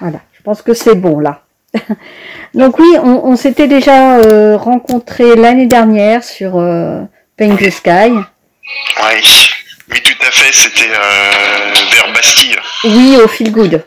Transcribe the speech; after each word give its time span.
Voilà, 0.00 0.20
je 0.36 0.42
pense 0.42 0.62
que 0.62 0.74
c'est 0.74 0.94
bon 0.94 1.18
là. 1.20 1.42
Donc 2.54 2.78
oui, 2.78 2.96
on, 3.02 3.36
s'était 3.36 3.68
déjà 3.68 4.18
euh, 4.18 4.56
rencontré 4.56 5.36
l'année 5.36 5.66
dernière 5.66 6.24
sur 6.24 6.58
euh, 6.58 7.02
Paint 7.36 7.56
the 7.56 7.70
Sky. 7.70 8.10
Oui, 8.10 9.50
oui, 9.90 10.02
tout 10.02 10.26
à 10.26 10.30
fait, 10.30 10.52
c'était 10.52 10.90
euh, 10.90 11.74
vers 11.92 12.12
Bastille. 12.12 12.56
Oui, 12.84 13.18
au 13.22 13.28
Feel 13.28 13.52
Good. 13.52 13.84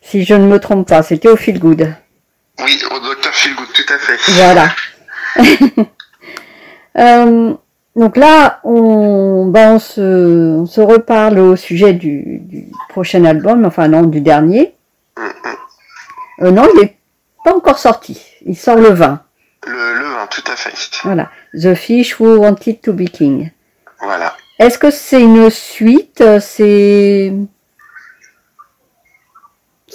Si 0.00 0.24
je 0.24 0.34
ne 0.34 0.46
me 0.46 0.58
trompe 0.58 0.88
pas, 0.88 1.02
c'était 1.02 1.28
au 1.28 1.36
Feel 1.36 1.58
Good. 1.58 1.94
Oui, 2.62 2.82
au 2.90 3.00
Docteur 3.00 3.34
Feel 3.34 3.54
Good, 3.54 3.72
tout 3.72 3.92
à 3.92 3.98
fait. 3.98 4.18
Voilà. 4.32 4.74
Euh, 7.96 8.00
donc 8.00 8.16
là, 8.16 8.60
on, 8.64 9.46
ben 9.46 9.74
on, 9.74 9.78
se, 9.78 10.00
on, 10.60 10.66
se, 10.66 10.80
reparle 10.80 11.38
au 11.38 11.56
sujet 11.56 11.92
du, 11.92 12.38
du, 12.40 12.66
prochain 12.88 13.24
album, 13.24 13.64
enfin 13.64 13.88
non, 13.88 14.02
du 14.02 14.20
dernier. 14.20 14.74
Euh, 16.40 16.50
non, 16.50 16.68
il 16.74 16.80
n'est 16.80 16.98
pas 17.44 17.54
encore 17.54 17.78
sorti. 17.78 18.20
Il 18.44 18.56
sort 18.56 18.76
le 18.76 18.90
20. 18.90 19.22
Le, 19.66 19.94
le 19.94 20.04
20, 20.04 20.26
tout 20.28 20.44
à 20.50 20.56
fait. 20.56 20.72
Voilà. 21.04 21.30
The 21.54 21.74
Fish 21.74 22.18
Who 22.18 22.38
Wanted 22.38 22.80
to 22.80 22.92
Be 22.92 23.04
King. 23.04 23.50
Voilà. 24.00 24.34
Est-ce 24.58 24.78
que 24.78 24.90
c'est 24.90 25.20
une 25.20 25.50
suite 25.50 26.22
C'est. 26.40 27.32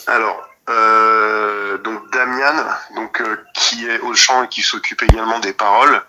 Alors, 0.05 0.47
euh, 0.69 1.77
donc 1.79 2.11
Damian, 2.11 2.53
donc, 2.95 3.21
euh, 3.21 3.37
qui 3.53 3.87
est 3.87 3.99
au 3.99 4.13
chant 4.13 4.43
et 4.43 4.47
qui 4.47 4.61
s'occupe 4.61 5.01
également 5.03 5.39
des 5.39 5.53
paroles, 5.53 6.01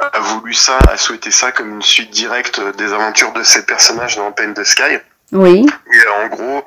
a 0.00 0.20
voulu 0.20 0.54
ça, 0.54 0.78
a 0.90 0.96
souhaité 0.96 1.30
ça 1.30 1.52
comme 1.52 1.70
une 1.70 1.82
suite 1.82 2.10
directe 2.10 2.60
des 2.76 2.92
aventures 2.92 3.32
de 3.32 3.42
ses 3.42 3.64
personnages 3.64 4.16
dans 4.16 4.32
Pain 4.32 4.52
the 4.52 4.64
Sky. 4.64 4.98
Oui. 5.32 5.66
Et 5.92 6.08
en 6.22 6.28
gros, 6.28 6.64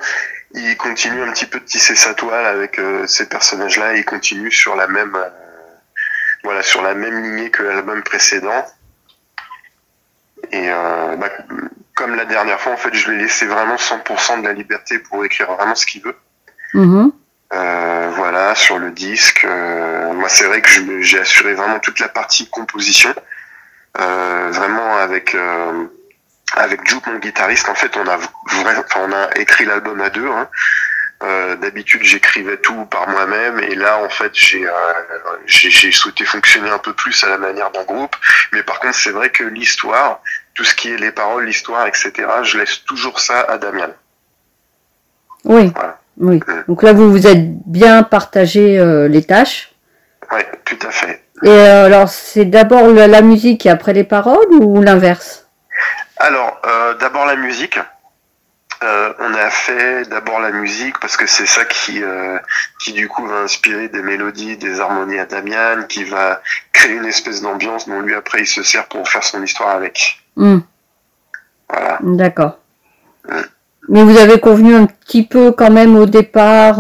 il 0.54 0.76
continue 0.78 1.22
un 1.22 1.32
petit 1.32 1.46
peu 1.46 1.60
de 1.60 1.66
tisser 1.66 1.96
sa 1.96 2.14
toile 2.14 2.46
avec 2.46 2.80
euh, 2.80 3.06
ces 3.08 3.28
personnages-là. 3.28 3.96
Il 3.96 4.06
continue 4.06 4.52
sur 4.52 4.76
la 4.76 4.88
même, 4.88 5.16
euh, 5.16 5.30
voilà, 6.44 6.64
sur 6.64 6.81
la 6.81 6.95
même 6.95 7.23
lignée 7.23 7.52
que 7.52 7.64
l'album 7.64 8.02
précédent. 8.03 8.66
Et 10.52 10.70
euh, 10.70 11.16
bah, 11.18 11.30
comme 11.96 12.16
la 12.16 12.25
dernière 12.25 12.59
fois, 12.59 12.73
en 12.73 12.78
fait, 12.78 12.94
je 12.94 13.09
lui 13.09 13.20
ai 13.20 13.23
laissé 13.23 13.46
vraiment 13.46 13.75
100% 13.75 14.42
de 14.42 14.48
la 14.48 14.53
liberté 14.53 15.00
pour 15.00 15.23
écrire 15.23 15.52
vraiment 15.53 15.75
ce 15.75 15.86
qu'il 15.86 16.02
veut. 16.02 16.16
Mm-hmm. 17.52 18.09
voilà, 18.16 18.55
sur 18.55 18.78
le 18.78 18.92
disque. 18.92 19.45
moi, 19.45 20.30
c'est 20.30 20.45
vrai 20.45 20.61
que 20.61 21.02
j'ai 21.02 21.19
assuré 21.19 21.53
vraiment 21.53 21.80
toute 21.80 22.00
la 22.00 22.09
partie 22.09 22.50
composition, 22.50 23.14
vraiment 23.95 24.97
avec 24.97 25.36
avec 26.56 26.88
Juke, 26.88 27.06
mon 27.08 27.19
guitariste, 27.19 27.69
en 27.69 27.75
fait, 27.75 27.95
on 27.97 28.08
a 28.08 28.17
on 28.97 29.11
a 29.11 29.30
écrit 29.38 29.66
l'album 29.66 30.02
à 30.02 30.09
deux. 30.09 30.28
Hein. 30.28 30.50
Euh, 31.22 31.56
D'habitude, 31.58 32.02
j'écrivais 32.03 32.58
tout 32.58 32.86
par 32.86 33.09
moi-même, 33.09 33.59
et 33.59 33.75
là, 33.75 34.02
en 34.02 34.09
fait, 34.09 34.31
j'ai 34.34 34.66
euh, 34.66 34.72
j'ai 35.45 35.91
souhaité 35.91 36.25
fonctionner 36.25 36.69
un 36.69 36.78
peu 36.78 36.94
plus 36.94 37.23
à 37.23 37.30
la 37.30 37.38
manière 37.38 37.72
d'un 37.72 37.84
groupe. 37.84 38.16
Mais 38.53 38.63
par 38.63 38.80
contre, 38.80 38.95
c'est 38.95 39.11
vrai 39.11 39.30
que 39.30 39.44
l'histoire, 39.44 40.22
tout 40.53 40.63
ce 40.63 40.73
qui 40.73 40.91
est 40.91 40.97
les 40.97 41.11
paroles, 41.11 41.45
l'histoire, 41.45 41.88
etc., 41.88 42.11
je 42.44 42.58
laisse 42.58 42.84
toujours 42.86 43.19
ça 43.19 43.41
à 43.41 43.58
Damien. 43.58 43.91
Oui. 45.44 45.72
Oui. 46.20 46.38
Mm. 46.38 46.64
Donc 46.67 46.84
là, 46.84 46.94
vous 46.94 47.12
vous 47.12 47.28
êtes 47.28 47.58
bien 47.66 48.03
partagé 48.03 48.80
euh, 48.80 49.08
les 49.08 49.23
tâches. 49.23 49.73
Oui, 50.31 50.42
tout 50.66 50.78
à 50.88 50.92
fait. 50.92 51.23
Et 51.44 51.50
euh, 51.50 51.86
alors, 51.86 52.09
c'est 52.09 52.45
d'abord 52.45 52.88
la 52.88 53.22
musique 53.22 53.66
et 53.66 53.70
après 53.70 53.94
les 53.94 54.03
paroles 54.03 54.52
ou 54.52 54.81
l'inverse? 54.81 55.47
Alors, 56.17 56.62
euh, 56.66 56.94
d'abord 56.95 57.25
la 57.25 57.36
musique. 57.36 57.80
Euh, 58.81 59.14
on 59.20 59.34
a 59.34 59.50
fait 59.50 60.08
d'abord 60.09 60.40
la 60.40 60.52
musique 60.52 60.97
parce 61.00 61.17
que 61.17 61.28
c'est 61.28 61.45
ça 61.45 61.66
qui, 61.66 62.02
euh, 62.02 62.40
qui 62.81 62.94
du 62.94 63.09
coup 63.09 63.28
va 63.28 63.40
inspirer 63.40 63.90
des 63.90 64.02
mélodies, 64.02 64.56
des 64.56 64.80
harmonies 64.80 65.20
à 65.20 65.25
Damian, 65.25 65.84
qui 65.90 66.06
va 66.06 66.42
créer 66.72 66.94
une 66.94 67.06
espèce 67.06 67.42
d'ambiance 67.42 67.90
dont 67.90 68.00
lui 68.00 68.16
après 68.16 68.41
il 68.41 68.47
se 68.47 68.63
sert 68.63 68.88
pour 68.88 69.07
faire 69.09 69.24
son 69.24 69.44
histoire 69.44 69.75
avec. 69.75 70.22
Hmm. 70.38 70.59
Voilà. 71.69 71.97
D'accord. 72.01 72.59
Mais 73.89 74.03
vous 74.03 74.17
avez 74.17 74.39
convenu 74.39 74.75
un 74.75 74.85
petit 74.85 75.25
peu 75.25 75.51
quand 75.51 75.72
même 75.72 75.95
au 75.95 76.05
départ. 76.05 76.77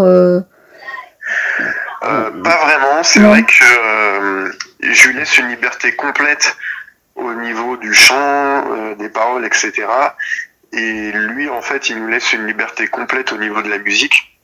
pas 2.01 2.31
vraiment. 2.41 3.03
C'est 3.03 3.19
vrai 3.19 3.43
que 3.43 4.51
je 4.81 5.07
lui 5.07 5.15
laisse 5.15 5.37
une 5.37 5.49
liberté 5.49 5.95
complète 5.95 6.55
au 7.15 7.33
niveau 7.33 7.77
du 7.77 7.93
chant, 7.93 8.15
euh, 8.15 8.95
des 8.95 9.09
paroles, 9.09 9.45
etc. 9.45 9.73
Et 10.71 11.11
lui, 11.11 11.49
en 11.49 11.61
fait, 11.61 11.89
il 11.89 11.97
nous 11.97 12.07
laisse 12.07 12.33
une 12.33 12.45
liberté 12.45 12.87
complète 12.87 13.31
au 13.33 13.37
niveau 13.37 13.61
de 13.61 13.69
la 13.69 13.77
musique. 13.77 14.37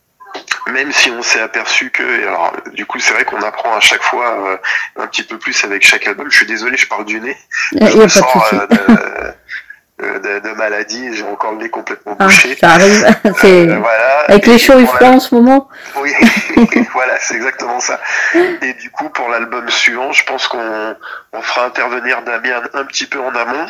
Même 0.67 0.91
si 0.91 1.09
on 1.11 1.21
s'est 1.21 1.39
aperçu 1.39 1.91
que, 1.91 2.03
et 2.03 2.23
alors, 2.23 2.53
du 2.73 2.85
coup, 2.85 2.99
c'est 2.99 3.13
vrai 3.13 3.23
qu'on 3.23 3.41
apprend 3.41 3.75
à 3.75 3.79
chaque 3.79 4.03
fois 4.03 4.37
euh, 4.49 4.57
un 4.97 5.07
petit 5.07 5.23
peu 5.23 5.37
plus 5.37 5.63
avec 5.63 5.85
chaque 5.85 6.05
album. 6.07 6.29
Je 6.29 6.37
suis 6.37 6.45
désolé, 6.45 6.75
je 6.75 6.87
parle 6.87 7.05
du 7.05 7.21
nez. 7.21 7.37
Je 7.71 8.07
sors 8.07 8.53
euh, 8.53 9.24
de, 9.99 10.39
de, 10.39 10.49
maladie, 10.55 11.15
j'ai 11.15 11.23
encore 11.23 11.53
le 11.53 11.59
nez 11.59 11.69
complètement 11.69 12.17
ah, 12.19 12.25
bouché. 12.25 12.55
ça 12.55 12.71
arrive. 12.71 13.05
voilà. 13.23 14.19
Avec 14.27 14.45
les 14.45 14.57
chauds 14.57 14.77
et 14.77 14.85
froids 14.85 15.07
en 15.07 15.19
ce 15.19 15.33
moment. 15.33 15.69
Oui, 15.97 16.11
voilà, 16.93 17.17
c'est 17.19 17.35
exactement 17.35 17.79
ça. 17.79 18.01
Et 18.33 18.73
du 18.73 18.91
coup, 18.91 19.09
pour 19.09 19.29
l'album 19.29 19.69
suivant, 19.69 20.11
je 20.11 20.25
pense 20.25 20.47
qu'on 20.47 20.95
on 21.31 21.41
fera 21.41 21.65
intervenir 21.65 22.21
Damien 22.23 22.61
un 22.73 22.83
petit 22.85 23.05
peu 23.05 23.19
en 23.19 23.33
amont 23.35 23.67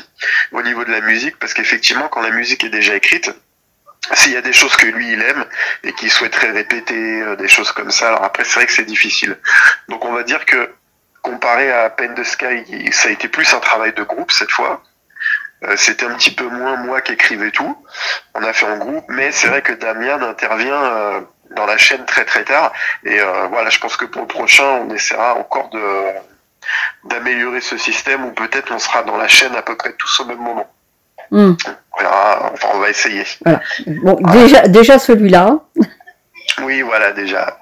au 0.52 0.62
niveau 0.64 0.84
de 0.84 0.92
la 0.92 1.02
musique, 1.02 1.38
parce 1.38 1.54
qu'effectivement, 1.54 2.08
quand 2.08 2.22
la 2.22 2.32
musique 2.32 2.64
est 2.64 2.70
déjà 2.70 2.96
écrite, 2.96 3.32
s'il 4.14 4.34
y 4.34 4.38
a 4.38 4.42
des 4.42 4.54
choses 4.54 4.76
que 4.76 4.88
lui 4.88 5.14
il 5.14 5.22
aime 5.22 5.46
et 5.84 5.94
qu'il 5.94 6.12
souhaiterait 6.12 6.52
répéter, 6.52 7.22
euh, 7.22 7.36
des 7.36 7.48
choses 7.48 7.72
comme 7.72 7.92
ça, 7.92 8.10
alors 8.10 8.24
après 8.24 8.44
c'est 8.44 8.56
vrai 8.56 8.66
que 8.66 8.72
c'est 8.72 8.86
difficile. 8.86 9.38
Donc 9.90 10.06
on 10.06 10.12
va 10.12 10.24
dire 10.24 10.46
que 10.46 10.70
comparé 11.24 11.72
à 11.72 11.90
Pen 11.90 12.14
the 12.14 12.24
Sky, 12.24 12.92
ça 12.92 13.08
a 13.08 13.12
été 13.12 13.28
plus 13.28 13.52
un 13.54 13.60
travail 13.60 13.94
de 13.94 14.04
groupe 14.04 14.32
cette 14.32 14.52
fois. 14.52 14.84
Euh, 15.64 15.74
c'était 15.78 16.06
un 16.06 16.16
petit 16.16 16.32
peu 16.32 16.48
moins 16.48 16.76
moi 16.78 17.02
qui 17.02 17.14
écrivais 17.14 17.52
tout. 17.52 17.78
On 18.34 18.44
a 18.44 18.54
fait 18.54 18.66
en 18.66 18.78
groupe, 18.78 19.06
mais 19.08 19.32
c'est 19.32 19.48
vrai 19.48 19.62
que 19.62 19.74
Damien 19.74 20.22
intervient 20.22 20.84
euh, 20.84 21.22
dans 21.56 21.66
la 21.66 21.78
chaîne 21.78 22.06
très 22.06 22.26
très 22.26 22.44
tard. 22.44 22.74
Et 23.06 23.20
euh, 23.20 23.48
voilà, 23.50 23.70
je 23.70 23.80
pense 23.80 23.96
que 23.98 24.06
pour 24.06 24.22
le 24.22 24.28
prochain, 24.28 24.82
on 24.86 24.94
essaiera 24.94 25.36
encore 25.36 25.70
de 25.70 25.82
d'améliorer 27.04 27.62
ce 27.62 27.78
système 27.78 28.26
ou 28.26 28.32
peut-être 28.32 28.74
on 28.74 28.80
sera 28.80 29.04
dans 29.04 29.18
la 29.18 29.28
chaîne 29.28 29.56
à 29.56 29.62
peu 29.62 29.78
près 29.78 29.94
tous 29.94 30.20
au 30.22 30.26
même 30.26 30.40
moment. 30.40 30.68
Hmm. 31.30 31.54
enfin, 31.94 32.68
on 32.74 32.80
va 32.80 32.90
essayer. 32.90 33.24
Bon, 33.86 34.18
déjà, 34.32 34.68
déjà 34.68 34.98
celui-là. 34.98 35.60
Oui, 36.64 36.82
voilà, 36.82 37.12
déjà. 37.12 37.60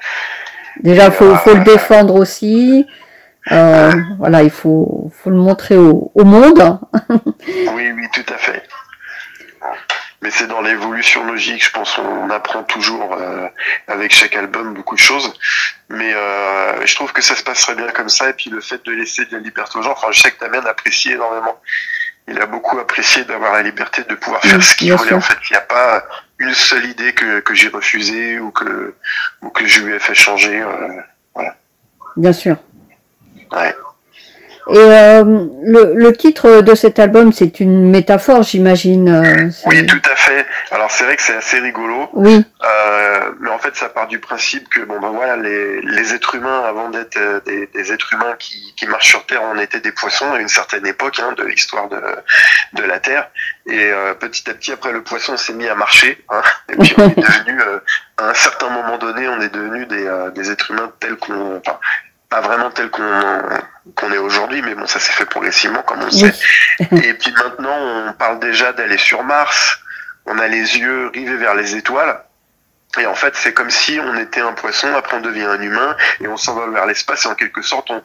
Déjà, 0.80 1.12
faut, 1.12 1.36
faut 1.36 1.54
le 1.54 1.64
défendre 1.64 2.16
aussi. 2.16 2.88
Euh, 3.52 3.92
voilà, 4.18 4.44
il 4.44 4.52
faut, 4.52 5.03
faut 5.24 5.30
le 5.30 5.38
montrer 5.38 5.78
au, 5.78 6.12
au 6.14 6.24
monde. 6.26 6.80
oui, 7.48 7.92
oui, 7.92 8.08
tout 8.14 8.34
à 8.34 8.38
fait. 8.38 8.64
Mais 10.22 10.30
c'est 10.32 10.48
dans 10.48 10.62
l'évolution 10.62 11.26
logique, 11.26 11.66
je 11.66 11.72
pense 11.72 11.98
on 11.98 12.30
apprend 12.30 12.64
toujours 12.64 13.14
euh, 13.14 13.48
avec 13.88 14.14
chaque 14.14 14.36
album 14.36 14.74
beaucoup 14.74 14.96
de 14.96 15.00
choses. 15.00 15.34
Mais 15.90 16.14
euh, 16.14 16.86
je 16.86 16.96
trouve 16.96 17.12
que 17.12 17.22
ça 17.22 17.36
se 17.36 17.44
passerait 17.44 17.76
bien 17.76 17.90
comme 17.90 18.10
ça. 18.10 18.30
Et 18.30 18.34
puis 18.34 18.50
le 18.50 18.62
fait 18.62 18.84
de 18.86 18.92
laisser 18.92 19.26
de 19.26 19.34
la 19.34 19.40
liberté 19.40 19.78
aux 19.78 19.82
gens, 19.82 19.92
enfin 19.92 20.08
je 20.12 20.22
sais 20.22 20.32
que 20.32 20.40
Damien 20.40 20.66
apprécie 20.66 21.12
énormément. 21.12 21.60
Il 22.30 22.40
a 22.40 22.46
beaucoup 22.46 22.80
apprécié 22.80 23.26
d'avoir 23.26 23.52
la 23.52 23.64
liberté 23.64 24.04
de 24.08 24.16
pouvoir 24.16 24.42
faire 24.42 24.64
ce 24.64 24.76
qu'il 24.78 24.94
voulait. 24.94 25.14
En 25.14 25.20
fait, 25.20 25.38
il 25.50 25.54
n'y 25.54 25.58
a 25.58 25.62
pas 25.62 26.06
une 26.40 26.54
seule 26.54 26.86
idée 26.86 27.14
que, 27.14 27.42
que 27.42 27.54
j'ai 27.54 27.68
refusée 27.68 28.40
ou 28.40 28.52
que, 28.52 28.96
ou 29.42 29.50
que 29.50 29.66
je 29.66 29.82
lui 29.82 29.94
ai 29.94 30.00
fait 30.00 30.16
changer. 30.16 30.62
Euh, 30.62 31.02
voilà. 31.36 31.58
Bien 32.16 32.32
sûr. 32.32 32.56
Ouais. 33.52 33.76
Et 34.70 34.78
euh, 34.78 35.24
le, 35.64 35.94
le, 35.96 36.14
titre 36.14 36.62
de 36.62 36.74
cet 36.74 36.98
album, 36.98 37.34
c'est 37.34 37.60
une 37.60 37.90
métaphore, 37.90 38.44
j'imagine. 38.44 39.10
Euh, 39.10 39.50
oui, 39.66 39.86
tout 39.86 40.02
à 40.10 40.16
fait. 40.16 40.46
Alors 40.72 40.90
c'est 40.90 41.04
vrai 41.04 41.18
que 41.18 41.22
c'est 41.22 41.36
assez 41.36 41.60
rigolo. 41.60 42.10
Oui. 42.14 42.46
Euh, 42.64 43.32
mais 43.42 43.50
en 43.50 43.60
fait, 43.60 43.76
ça 43.76 43.90
part 43.90 44.08
du 44.08 44.20
principe 44.20 44.70
que 44.70 44.80
bon 44.82 45.00
ben 45.02 45.10
voilà, 45.10 45.36
les, 45.36 45.82
les 45.82 46.14
êtres 46.14 46.36
humains, 46.36 46.62
avant 46.66 46.90
d'être 46.90 47.18
euh, 47.18 47.42
des, 47.46 47.68
des, 47.68 47.92
êtres 47.92 48.14
humains 48.14 48.36
qui, 48.40 48.74
qui 48.78 48.88
marchent 48.88 49.10
sur 49.10 49.26
Terre, 49.26 49.42
on 49.44 49.60
était 49.60 49.82
des 49.82 49.92
poissons 49.92 50.32
à 50.32 50.40
une 50.40 50.48
certaine 50.48 50.86
époque 50.88 51.20
hein, 51.20 51.34
de 51.34 51.44
l'histoire 51.44 51.90
de, 51.90 52.02
de 52.74 52.84
la 52.84 53.00
Terre. 53.00 53.30
Et 53.66 53.92
euh, 53.92 54.14
petit 54.14 54.50
à 54.50 54.54
petit, 54.54 54.72
après, 54.72 54.94
le 54.94 55.04
poisson 55.04 55.36
s'est 55.36 55.54
mis 55.54 55.68
à 55.68 55.76
marcher. 55.76 56.24
Hein, 56.30 56.42
et 56.70 56.78
puis 56.78 56.94
on 56.98 57.10
est 57.10 57.16
devenu, 57.18 57.62
à 58.18 58.30
un 58.30 58.34
certain 58.34 58.70
moment 58.70 58.98
donné, 58.98 59.28
on 59.28 59.42
est 59.42 59.54
devenu 59.54 59.86
des, 59.88 60.10
des 60.34 60.52
êtres 60.52 60.72
humains 60.72 60.92
tels 61.02 61.18
qu'on, 61.18 61.58
enfin, 61.58 61.80
pas 62.30 62.40
vraiment 62.40 62.72
tel 62.72 62.90
qu'on 62.90 63.04
est 63.86 64.18
aujourd'hui, 64.18 64.62
mais 64.62 64.76
bon, 64.76 64.86
ça 64.88 65.00
s'est 65.00 65.14
fait 65.14 65.26
progressivement, 65.26 65.82
comme 65.84 66.02
on 66.02 66.12
sait. 66.12 66.34
Et 66.92 67.14
puis 67.14 67.32
maintenant, 67.32 67.78
on 68.08 68.14
parle 68.14 68.40
déjà 68.40 68.74
d'aller 68.74 68.98
sur 68.98 69.24
Mars. 69.24 69.80
On 70.26 70.38
a 70.40 70.48
les 70.48 70.78
yeux 70.78 71.08
rivés 71.14 71.38
vers 71.38 71.56
les 71.56 71.76
étoiles. 71.76 72.20
Et 73.00 73.06
en 73.06 73.16
fait, 73.16 73.36
c'est 73.36 73.54
comme 73.54 73.72
si 73.72 74.00
on 74.00 74.16
était 74.18 74.42
un 74.42 74.54
poisson, 74.54 74.88
après 74.96 75.18
on 75.18 75.22
devient 75.22 75.46
un 75.46 75.62
humain, 75.62 75.96
et 76.22 76.28
on 76.28 76.38
s'envole 76.38 76.74
vers 76.74 76.86
l'espace, 76.86 77.26
et 77.26 77.28
en 77.28 77.36
quelque 77.36 77.64
sorte, 77.64 77.90
on, 77.90 78.04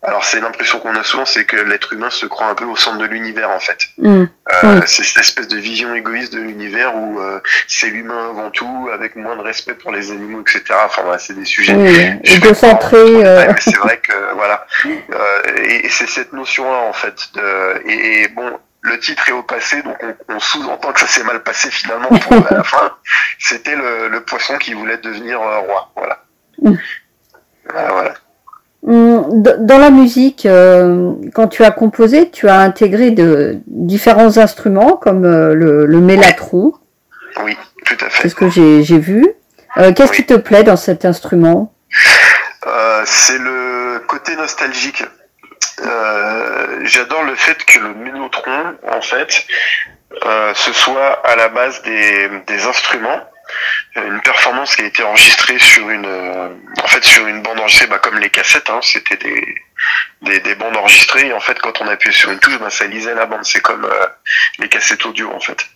alors 0.00 0.24
c'est 0.24 0.40
l'impression 0.40 0.78
qu'on 0.78 0.94
a 0.94 1.02
souvent, 1.02 1.24
c'est 1.24 1.44
que 1.44 1.56
l'être 1.56 1.92
humain 1.92 2.10
se 2.10 2.24
croit 2.24 2.46
un 2.46 2.54
peu 2.54 2.64
au 2.64 2.76
centre 2.76 2.98
de 2.98 3.04
l'univers 3.06 3.50
en 3.50 3.58
fait. 3.58 3.78
Mm. 3.98 4.24
Euh, 4.64 4.80
c'est 4.86 5.02
cette 5.02 5.18
espèce 5.18 5.48
de 5.48 5.56
vision 5.56 5.92
égoïste 5.92 6.32
de 6.32 6.38
l'univers 6.38 6.94
où 6.94 7.18
euh, 7.18 7.40
c'est 7.66 7.88
l'humain 7.88 8.30
avant 8.30 8.50
tout, 8.52 8.88
avec 8.92 9.16
moins 9.16 9.34
de 9.34 9.42
respect 9.42 9.74
pour 9.74 9.90
les 9.90 10.12
animaux, 10.12 10.42
etc. 10.42 10.62
Enfin 10.84 11.02
voilà, 11.02 11.18
c'est 11.18 11.34
des 11.34 11.44
sujets. 11.44 11.74
Oui, 11.74 12.32
égocentrés. 12.32 13.26
Euh... 13.26 13.52
c'est 13.58 13.76
vrai 13.76 13.98
que 13.98 14.12
voilà, 14.36 14.64
euh, 14.86 15.42
et, 15.64 15.88
c'est 15.88 16.08
cette 16.08 16.32
notion-là 16.32 16.78
en 16.88 16.92
fait. 16.92 17.16
De, 17.34 17.82
et, 17.88 18.28
bon, 18.28 18.56
le 18.82 19.00
titre 19.00 19.28
est 19.28 19.32
au 19.32 19.42
passé, 19.42 19.82
donc 19.82 19.98
on, 20.28 20.38
sous-entend 20.38 20.92
que 20.92 21.00
ça 21.00 21.08
s'est 21.08 21.24
mal 21.24 21.42
passé 21.42 21.72
finalement 21.72 22.08
pour 22.08 22.36
la 22.48 22.62
fin. 22.62 22.92
C'était 23.40 23.74
le, 23.74 24.08
le, 24.08 24.20
poisson 24.20 24.58
qui 24.58 24.74
voulait 24.74 24.98
devenir 24.98 25.40
roi, 25.40 25.90
voilà. 25.96 26.22
Mm. 26.62 26.74
Voilà, 27.70 27.88
voilà. 27.90 28.14
Hum, 28.86 29.42
dans 29.42 29.78
la 29.78 29.90
musique, 29.90 30.46
euh, 30.46 31.12
quand 31.34 31.48
tu 31.48 31.64
as 31.64 31.72
composé, 31.72 32.30
tu 32.30 32.48
as 32.48 32.60
intégré 32.60 33.10
de 33.10 33.58
différents 33.66 34.38
instruments 34.38 34.96
comme 34.96 35.24
euh, 35.24 35.52
le, 35.54 35.84
le. 35.84 35.98
Oui, 37.44 37.56
tout 37.84 37.96
à 38.00 38.08
fait. 38.08 38.22
C'est 38.22 38.28
ce 38.28 38.34
que 38.34 38.48
j'ai 38.48 38.98
vu. 38.98 39.26
Euh, 39.76 39.92
qu'est-ce 39.92 40.12
qui 40.12 40.24
te 40.24 40.34
plaît 40.34 40.62
dans 40.62 40.76
cet 40.76 41.04
instrument? 41.04 41.72
C'est 43.04 43.38
le 43.38 44.00
côté 44.06 44.36
nostalgique. 44.36 45.04
J'adore 46.82 47.22
le 47.24 47.34
fait 47.34 47.56
que 47.64 47.78
le 47.78 47.94
mélotron, 47.94 48.76
en 48.92 49.00
fait, 49.00 49.46
ce 50.54 50.72
soit 50.72 51.20
à 51.24 51.36
la 51.36 51.48
base 51.48 51.80
des, 51.82 52.28
des 52.46 52.66
instruments 52.66 53.20
une 53.96 54.20
performance 54.20 54.76
qui 54.76 54.82
a 54.82 54.86
été 54.86 55.02
enregistrée 55.02 55.58
sur 55.58 55.88
une 55.90 56.06
euh, 56.06 56.48
en 56.82 56.86
fait 56.86 57.04
sur 57.04 57.26
une 57.26 57.42
bande 57.42 57.58
enregistrée 57.58 57.86
bah, 57.86 57.98
comme 57.98 58.18
les 58.18 58.30
cassettes 58.30 58.70
hein, 58.70 58.80
c'était 58.82 59.16
des, 59.16 59.54
des, 60.22 60.40
des 60.40 60.54
bandes 60.54 60.76
enregistrées. 60.76 61.28
Et 61.28 61.32
en 61.32 61.40
fait 61.40 61.58
quand 61.58 61.80
on 61.80 61.88
appuyait 61.88 62.16
sur 62.16 62.30
une 62.30 62.38
touche 62.38 62.58
bah, 62.58 62.70
ça 62.70 62.86
lisait 62.86 63.14
la 63.14 63.26
bande. 63.26 63.44
C'est 63.44 63.60
comme 63.60 63.84
euh, 63.84 64.06
les 64.58 64.68
cassettes 64.68 65.04
audio 65.06 65.32
en 65.32 65.40
fait. 65.40 65.66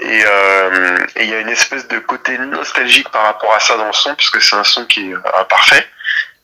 Euh, 0.00 1.06
et 1.16 1.24
il 1.24 1.30
y 1.30 1.34
a 1.34 1.40
une 1.40 1.50
espèce 1.50 1.86
de 1.88 1.98
côté 1.98 2.38
nostalgique 2.38 3.08
par 3.10 3.24
rapport 3.24 3.54
à 3.54 3.60
ça 3.60 3.76
dans 3.76 3.86
le 3.86 3.92
son 3.92 4.14
puisque 4.14 4.40
c'est 4.40 4.56
un 4.56 4.64
son 4.64 4.86
qui 4.86 5.10
est 5.10 5.14
imparfait. 5.38 5.86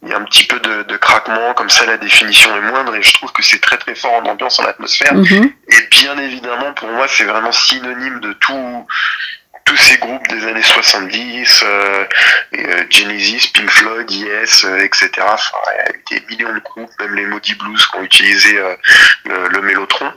Il 0.03 0.11
y 0.11 0.13
a 0.13 0.17
un 0.17 0.25
petit 0.25 0.45
peu 0.47 0.61
de, 0.61 0.85
de, 0.85 0.97
craquement, 0.97 1.55
comme 1.55 1.69
ça 1.69 1.85
la 1.85 1.97
définition 1.97 2.57
est 2.57 2.61
moindre. 2.61 2.95
Et 2.95 3.03
je 3.03 3.13
trouve 3.15 3.33
que 3.33 3.43
c'est 3.43 3.61
très 3.61 3.79
très 3.79 3.97
fort 3.97 4.13
en 4.15 4.27
ambiance, 4.27 4.61
en 4.61 4.65
atmosphère. 4.65 5.13
Mm-hmm. 5.13 5.53
Et 5.69 5.89
bien 5.91 6.17
évidemment, 6.19 6.73
pour 6.75 6.89
moi, 6.89 7.09
c'est 7.09 7.25
vraiment 7.25 7.51
synonyme 7.51 8.21
de 8.21 8.33
tout, 8.35 8.87
tous 9.69 9.77
ces 9.77 9.99
groupes 9.99 10.27
des 10.29 10.47
années 10.47 10.63
70, 10.63 11.63
euh, 11.63 12.05
euh, 12.55 12.85
Genesis, 12.89 13.49
Pink 13.53 13.71
Floyd, 13.71 14.11
Yes, 14.11 14.65
euh, 14.65 14.79
etc. 14.79 15.11
Enfin, 15.21 15.59
il 15.67 15.77
y 15.77 15.81
a 15.81 15.91
eu 15.91 16.05
des 16.11 16.27
millions 16.31 16.55
de 16.55 16.61
groupes, 16.61 16.91
même 16.99 17.15
les 17.15 17.27
Maudits 17.27 17.55
Blues 17.55 17.87
qui 17.87 17.97
ont 17.99 18.03
utilisé 18.03 18.57
euh, 18.57 18.75
le, 19.27 19.49
le, 19.49 19.61
Mélotron. 19.61 20.11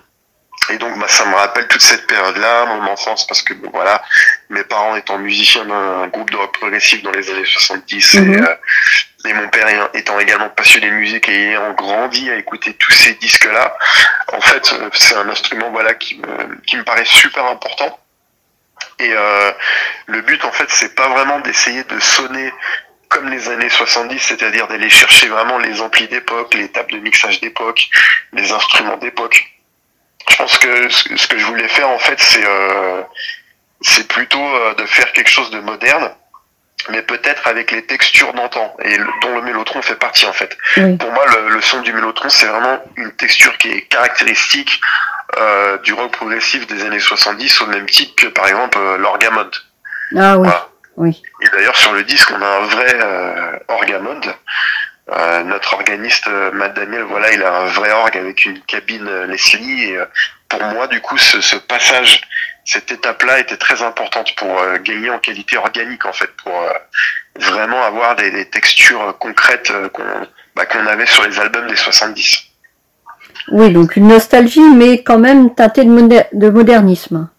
Et 0.69 0.77
donc, 0.77 0.97
bah, 0.97 1.07
ça 1.09 1.25
me 1.25 1.35
rappelle 1.35 1.67
toute 1.67 1.81
cette 1.81 2.07
période-là, 2.07 2.65
mon 2.65 2.87
enfance, 2.87 3.27
parce 3.27 3.41
que 3.41 3.53
bon, 3.55 3.69
voilà, 3.73 4.01
mes 4.49 4.63
parents 4.63 4.95
étant 4.95 5.17
musiciens 5.17 5.65
d'un 5.65 6.07
groupe 6.07 6.29
de 6.29 6.37
rock 6.37 6.53
progressif 6.57 7.03
dans 7.03 7.11
les 7.11 7.29
années 7.29 7.43
70, 7.43 8.15
et, 8.15 8.21
mhm. 8.21 8.47
et, 9.25 9.33
mon 9.33 9.49
père 9.49 9.89
étant 9.93 10.17
également 10.17 10.49
passionné 10.49 10.91
de 10.91 10.95
musique 10.95 11.27
et 11.27 11.49
ayant 11.49 11.73
grandi 11.73 12.29
à 12.29 12.37
écouter 12.37 12.73
tous 12.75 12.93
ces 12.93 13.15
disques-là, 13.15 13.75
en 14.31 14.39
fait, 14.39 14.73
c'est 14.93 15.15
un 15.15 15.27
instrument 15.27 15.71
voilà 15.71 15.93
qui 15.95 16.19
me, 16.19 16.61
qui 16.61 16.77
me 16.77 16.85
paraît 16.85 17.03
super 17.03 17.45
important 17.47 18.00
et 19.01 19.13
euh, 19.13 19.51
le 20.07 20.21
but, 20.21 20.43
en 20.45 20.51
fait, 20.51 20.69
c'est 20.69 20.95
pas 20.95 21.09
vraiment 21.09 21.39
d'essayer 21.39 21.83
de 21.83 21.99
sonner 21.99 22.53
comme 23.09 23.29
les 23.29 23.49
années 23.49 23.69
70, 23.69 24.19
c'est-à-dire 24.19 24.67
d'aller 24.67 24.89
chercher 24.89 25.27
vraiment 25.27 25.57
les 25.57 25.81
amplis 25.81 26.07
d'époque, 26.07 26.53
les 26.53 26.69
tables 26.69 26.93
de 26.93 26.99
mixage 26.99 27.41
d'époque, 27.41 27.89
les 28.31 28.51
instruments 28.51 28.97
d'époque. 28.97 29.43
Je 30.29 30.37
pense 30.37 30.57
que 30.59 30.89
ce 30.89 31.27
que 31.27 31.37
je 31.37 31.45
voulais 31.45 31.67
faire, 31.67 31.89
en 31.89 31.99
fait, 31.99 32.19
c'est 32.21 32.45
euh, 32.45 33.01
c'est 33.81 34.07
plutôt 34.07 34.39
euh, 34.39 34.75
de 34.75 34.85
faire 34.85 35.11
quelque 35.11 35.29
chose 35.29 35.49
de 35.49 35.59
moderne, 35.59 36.11
mais 36.89 37.01
peut-être 37.01 37.47
avec 37.47 37.71
les 37.71 37.85
textures 37.85 38.33
d'antan, 38.33 38.75
et 38.83 38.97
dont 38.97 39.35
le 39.35 39.41
mélotron 39.41 39.81
fait 39.81 39.95
partie, 39.95 40.25
en 40.25 40.33
fait. 40.33 40.55
Pour 40.75 41.11
moi, 41.11 41.25
le, 41.27 41.49
le 41.49 41.61
son 41.61 41.81
du 41.81 41.91
mélotron, 41.91 42.29
c'est 42.29 42.45
vraiment 42.45 42.81
une 42.95 43.11
texture 43.17 43.57
qui 43.57 43.71
est 43.71 43.81
caractéristique 43.81 44.79
euh, 45.37 45.77
du 45.79 45.93
rock 45.93 46.11
progressif 46.11 46.67
des 46.67 46.83
années 46.83 46.99
70 46.99 47.61
au 47.61 47.67
même 47.67 47.85
type 47.85 48.15
que 48.15 48.27
par 48.27 48.47
exemple 48.47 48.77
euh, 48.77 48.97
l'orgamode. 48.97 49.53
Ah 50.17 50.37
oui. 50.37 50.49
oui. 50.97 51.23
Et 51.41 51.49
d'ailleurs 51.49 51.77
sur 51.77 51.93
le 51.93 52.03
disque 52.03 52.31
on 52.31 52.41
a 52.41 52.47
un 52.47 52.65
vrai 52.65 52.99
euh, 53.01 53.57
orgamode. 53.67 54.33
Euh, 55.09 55.43
notre 55.43 55.73
organiste 55.73 56.27
Matt 56.53 56.73
Daniel, 56.73 57.01
voilà, 57.01 57.33
il 57.33 57.43
a 57.43 57.53
un 57.53 57.65
vrai 57.65 57.91
orgue 57.91 58.15
avec 58.15 58.45
une 58.45 58.61
cabine 58.61 59.09
Leslie. 59.25 59.85
Et 59.85 59.99
pour 60.47 60.63
moi, 60.63 60.87
du 60.87 61.01
coup, 61.01 61.17
ce, 61.17 61.41
ce 61.41 61.57
passage, 61.57 62.21
cette 62.63 62.91
étape-là 62.91 63.39
était 63.39 63.57
très 63.57 63.81
importante 63.81 64.33
pour 64.35 64.63
gagner 64.83 65.09
en 65.09 65.19
qualité 65.19 65.57
organique, 65.57 66.05
en 66.05 66.13
fait, 66.13 66.29
pour 66.43 66.53
vraiment 67.35 67.83
avoir 67.83 68.15
des, 68.15 68.31
des 68.31 68.49
textures 68.49 69.17
concrètes 69.17 69.73
qu'on 69.91 70.27
bah, 70.55 70.65
qu'on 70.65 70.85
avait 70.85 71.05
sur 71.05 71.25
les 71.27 71.39
albums 71.39 71.67
des 71.67 71.75
70. 71.75 72.50
Oui, 73.51 73.71
donc 73.71 73.95
une 73.95 74.07
nostalgie, 74.07 74.69
mais 74.75 75.03
quand 75.03 75.19
même 75.19 75.53
teintée 75.53 75.83
de, 75.83 76.23
de 76.33 76.49
modernisme. 76.49 77.29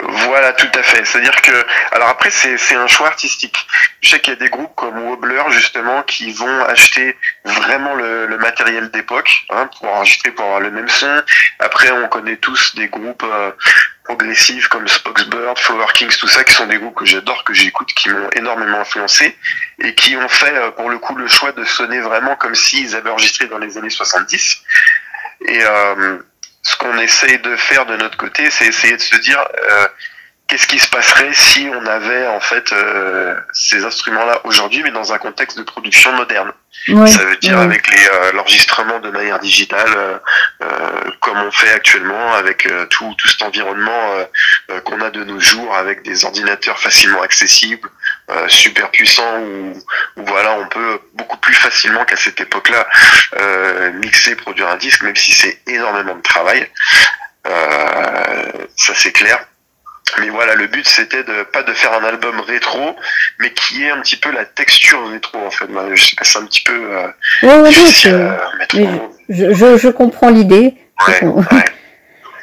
Voilà, 0.00 0.52
tout 0.52 0.68
à 0.78 0.82
fait. 0.82 1.04
C'est-à-dire 1.04 1.40
que, 1.40 1.52
alors 1.92 2.08
après, 2.08 2.30
c'est 2.30 2.74
un 2.74 2.86
choix 2.86 3.06
artistique. 3.06 3.56
Je 4.00 4.10
sais 4.10 4.20
qu'il 4.20 4.34
y 4.34 4.36
a 4.36 4.38
des 4.38 4.50
groupes 4.50 4.74
comme 4.74 4.98
Wobbler, 4.98 5.42
justement, 5.50 6.02
qui 6.02 6.32
vont 6.32 6.64
acheter 6.64 7.16
vraiment 7.44 7.94
le, 7.94 8.26
le 8.26 8.36
matériel 8.38 8.90
d'époque 8.90 9.46
hein, 9.50 9.68
pour 9.78 9.88
enregistrer, 9.88 10.32
pour 10.32 10.44
avoir 10.44 10.60
le 10.60 10.70
même 10.70 10.88
son. 10.88 11.22
Après, 11.60 11.90
on 11.90 12.08
connaît 12.08 12.36
tous 12.36 12.74
des 12.74 12.88
groupes 12.88 13.24
euh, 13.24 13.52
progressifs 14.04 14.68
comme 14.68 14.86
Spoxbird, 14.86 15.58
Flower 15.58 15.86
Kings, 15.94 16.14
tout 16.18 16.28
ça, 16.28 16.44
qui 16.44 16.52
sont 16.52 16.66
des 16.66 16.78
groupes 16.78 16.96
que 16.96 17.06
j'adore, 17.06 17.42
que 17.44 17.54
j'écoute, 17.54 17.88
qui 17.94 18.10
m'ont 18.10 18.28
énormément 18.36 18.80
influencé 18.80 19.36
et 19.78 19.94
qui 19.94 20.16
ont 20.16 20.28
fait, 20.28 20.54
euh, 20.54 20.70
pour 20.72 20.90
le 20.90 20.98
coup, 20.98 21.14
le 21.14 21.26
choix 21.28 21.52
de 21.52 21.64
sonner 21.64 22.00
vraiment 22.00 22.36
comme 22.36 22.54
s'ils 22.54 22.94
avaient 22.94 23.10
enregistré 23.10 23.46
dans 23.46 23.58
les 23.58 23.78
années 23.78 23.90
70. 23.90 24.62
Et 25.46 25.60
euh, 25.62 26.18
ce 26.62 26.76
qu'on 26.76 26.98
essaye 26.98 27.38
de 27.38 27.56
faire 27.56 27.86
de 27.86 27.96
notre 27.96 28.16
côté, 28.16 28.50
c'est 28.50 28.66
essayer 28.66 28.96
de 28.96 29.02
se 29.02 29.16
dire 29.16 29.38
euh, 29.70 29.88
qu'est-ce 30.46 30.66
qui 30.66 30.78
se 30.78 30.88
passerait 30.88 31.32
si 31.32 31.68
on 31.72 31.86
avait 31.86 32.26
en 32.26 32.40
fait 32.40 32.72
euh, 32.72 33.36
ces 33.52 33.84
instruments-là 33.84 34.40
aujourd'hui, 34.44 34.82
mais 34.82 34.90
dans 34.90 35.12
un 35.12 35.18
contexte 35.18 35.58
de 35.58 35.62
production 35.62 36.12
moderne. 36.12 36.52
Ça 37.06 37.24
veut 37.24 37.36
dire 37.36 37.58
avec 37.58 37.88
les 37.90 38.08
euh, 38.08 38.32
l'enregistrement 38.32 38.98
de 39.00 39.10
manière 39.10 39.38
digitale, 39.38 39.88
euh, 39.96 40.18
euh, 40.62 41.10
comme 41.20 41.38
on 41.38 41.50
fait 41.50 41.70
actuellement 41.70 42.34
avec 42.34 42.68
tout 42.90 43.14
tout 43.16 43.28
cet 43.28 43.42
environnement 43.42 44.26
qu'on 44.84 45.00
a 45.00 45.10
de 45.10 45.24
nos 45.24 45.40
jours, 45.40 45.74
avec 45.74 46.02
des 46.02 46.24
ordinateurs 46.24 46.78
facilement 46.78 47.22
accessibles, 47.22 47.88
super 48.48 48.90
puissants, 48.90 49.40
où, 49.40 49.72
où, 50.16 50.24
voilà 50.26 50.54
on 50.54 50.66
peut 50.68 51.00
beaucoup 51.14 51.36
plus 51.38 51.54
facilement 51.54 52.04
qu'à 52.04 52.16
cette 52.16 52.40
époque-là 52.40 52.86
mixer, 53.94 54.36
produire 54.36 54.68
un 54.68 54.76
disque, 54.76 55.02
même 55.02 55.16
si 55.16 55.32
c'est 55.32 55.58
énormément 55.66 56.14
de 56.14 56.22
travail. 56.22 56.68
ça 57.44 58.94
c'est 58.94 59.12
clair 59.12 59.44
mais 60.20 60.28
voilà, 60.28 60.54
le 60.54 60.66
but 60.66 60.86
c'était 60.86 61.22
de 61.22 61.42
pas 61.44 61.62
de 61.62 61.72
faire 61.72 61.92
un 61.92 62.04
album 62.04 62.38
rétro, 62.40 62.96
mais 63.38 63.52
qui 63.52 63.84
est 63.84 63.90
un 63.90 64.00
petit 64.00 64.16
peu 64.16 64.30
la 64.30 64.44
texture 64.44 65.08
rétro 65.08 65.38
en 65.38 65.50
fait. 65.50 65.66
Je 65.94 66.02
sais 66.02 66.16
pas, 66.16 66.24
c'est 66.24 66.38
un 66.38 66.46
petit 66.46 66.62
peu. 66.62 66.72
Euh, 66.72 67.08
je, 69.28 69.76
je, 69.76 69.88
comprends 69.88 70.30
l'idée. 70.30 70.74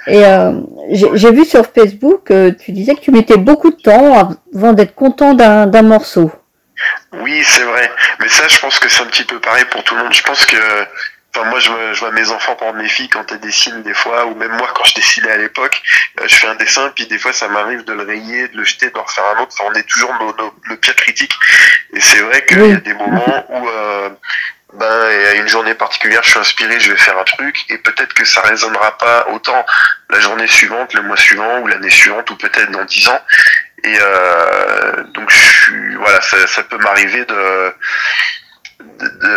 Et 0.08 0.26
euh, 0.26 0.54
j'ai 0.92 1.32
vu 1.32 1.46
sur 1.46 1.66
Facebook, 1.66 2.32
euh, 2.32 2.52
tu 2.52 2.72
disais 2.72 2.96
que 2.96 3.02
tu 3.02 3.12
mettais 3.12 3.38
beaucoup 3.38 3.72
de 3.72 3.82
temps 3.82 4.36
avant 4.56 4.74
d'être 4.74 4.96
content 4.96 5.34
d'un 5.34 5.82
morceau. 5.82 6.32
Oui, 7.22 7.44
c'est 7.46 7.64
vrai. 7.64 7.92
Mais 8.20 8.28
ça, 8.28 8.48
je 8.48 8.60
pense 8.60 8.80
que 8.80 8.90
c'est 8.90 9.04
un 9.04 9.08
petit 9.08 9.24
peu 9.24 9.40
pareil 9.40 9.66
pour 9.70 9.84
tout 9.84 9.96
le 9.96 10.04
monde. 10.04 10.14
Je 10.14 10.24
pense 10.24 10.46
que 10.46 10.58
Enfin, 11.34 11.50
moi, 11.50 11.60
je, 11.60 11.70
je, 11.94 12.00
vois 12.00 12.12
mes 12.12 12.30
enfants, 12.30 12.56
par 12.56 12.74
mes 12.74 12.90
filles, 12.90 13.08
quand 13.08 13.32
elles 13.32 13.40
dessinent 13.40 13.82
des 13.84 13.94
fois, 13.94 14.26
ou 14.26 14.36
même 14.36 14.52
moi, 14.52 14.68
quand 14.76 14.84
je 14.84 14.96
dessinais 14.96 15.32
à 15.32 15.38
l'époque, 15.38 15.82
euh, 16.20 16.28
je 16.28 16.36
fais 16.36 16.48
un 16.48 16.56
dessin, 16.56 16.92
puis 16.94 17.08
des 17.08 17.18
fois, 17.18 17.32
ça 17.32 17.48
m'arrive 17.48 17.86
de 17.86 17.94
le 17.94 18.04
rayer, 18.04 18.50
de 18.50 18.58
le 18.58 18.66
jeter, 18.66 18.90
de 18.90 18.98
refaire 18.98 19.24
un 19.38 19.42
autre. 19.42 19.54
Enfin, 19.58 19.72
on 19.74 19.80
est 19.80 19.88
toujours 19.88 20.14
nos, 20.20 20.36
nos, 20.36 20.54
nos 20.70 20.78
pires 20.78 20.96
critiques. 20.96 21.34
Et 21.94 22.02
c'est 22.02 22.20
vrai 22.20 22.46
qu'il 22.46 22.66
y 22.68 22.74
a 22.74 22.78
des 22.78 22.94
moments 22.94 23.46
où, 23.50 23.70
euh, 23.70 24.10
ben, 24.74 24.86
à 24.86 25.34
une 25.34 25.48
journée 25.48 25.76
particulière, 25.76 26.24
je 26.24 26.32
suis 26.32 26.40
inspiré, 26.40 26.80
je 26.80 26.92
vais 26.92 26.98
faire 26.98 27.18
un 27.18 27.24
truc, 27.24 27.58
et 27.70 27.78
peut-être 27.78 28.14
que 28.14 28.26
ça 28.26 28.42
résonnera 28.42 28.98
pas 28.98 29.28
autant 29.32 29.66
la 30.10 30.20
journée 30.20 30.48
suivante, 30.48 30.94
le 30.94 31.02
mois 31.02 31.18
suivant, 31.18 31.60
ou 31.60 31.68
l'année 31.68 31.90
suivante, 31.90 32.30
ou 32.30 32.36
peut-être 32.38 32.72
dans 32.72 32.86
dix 32.86 33.08
ans. 33.08 33.22
Et 33.84 33.98
euh, 34.00 35.04
donc, 35.14 35.30
je 35.30 35.38
suis, 35.38 35.96
voilà, 35.96 36.22
ça, 36.22 36.48
ça 36.48 36.64
peut 36.64 36.78
m'arriver 36.78 37.26
de 37.26 37.74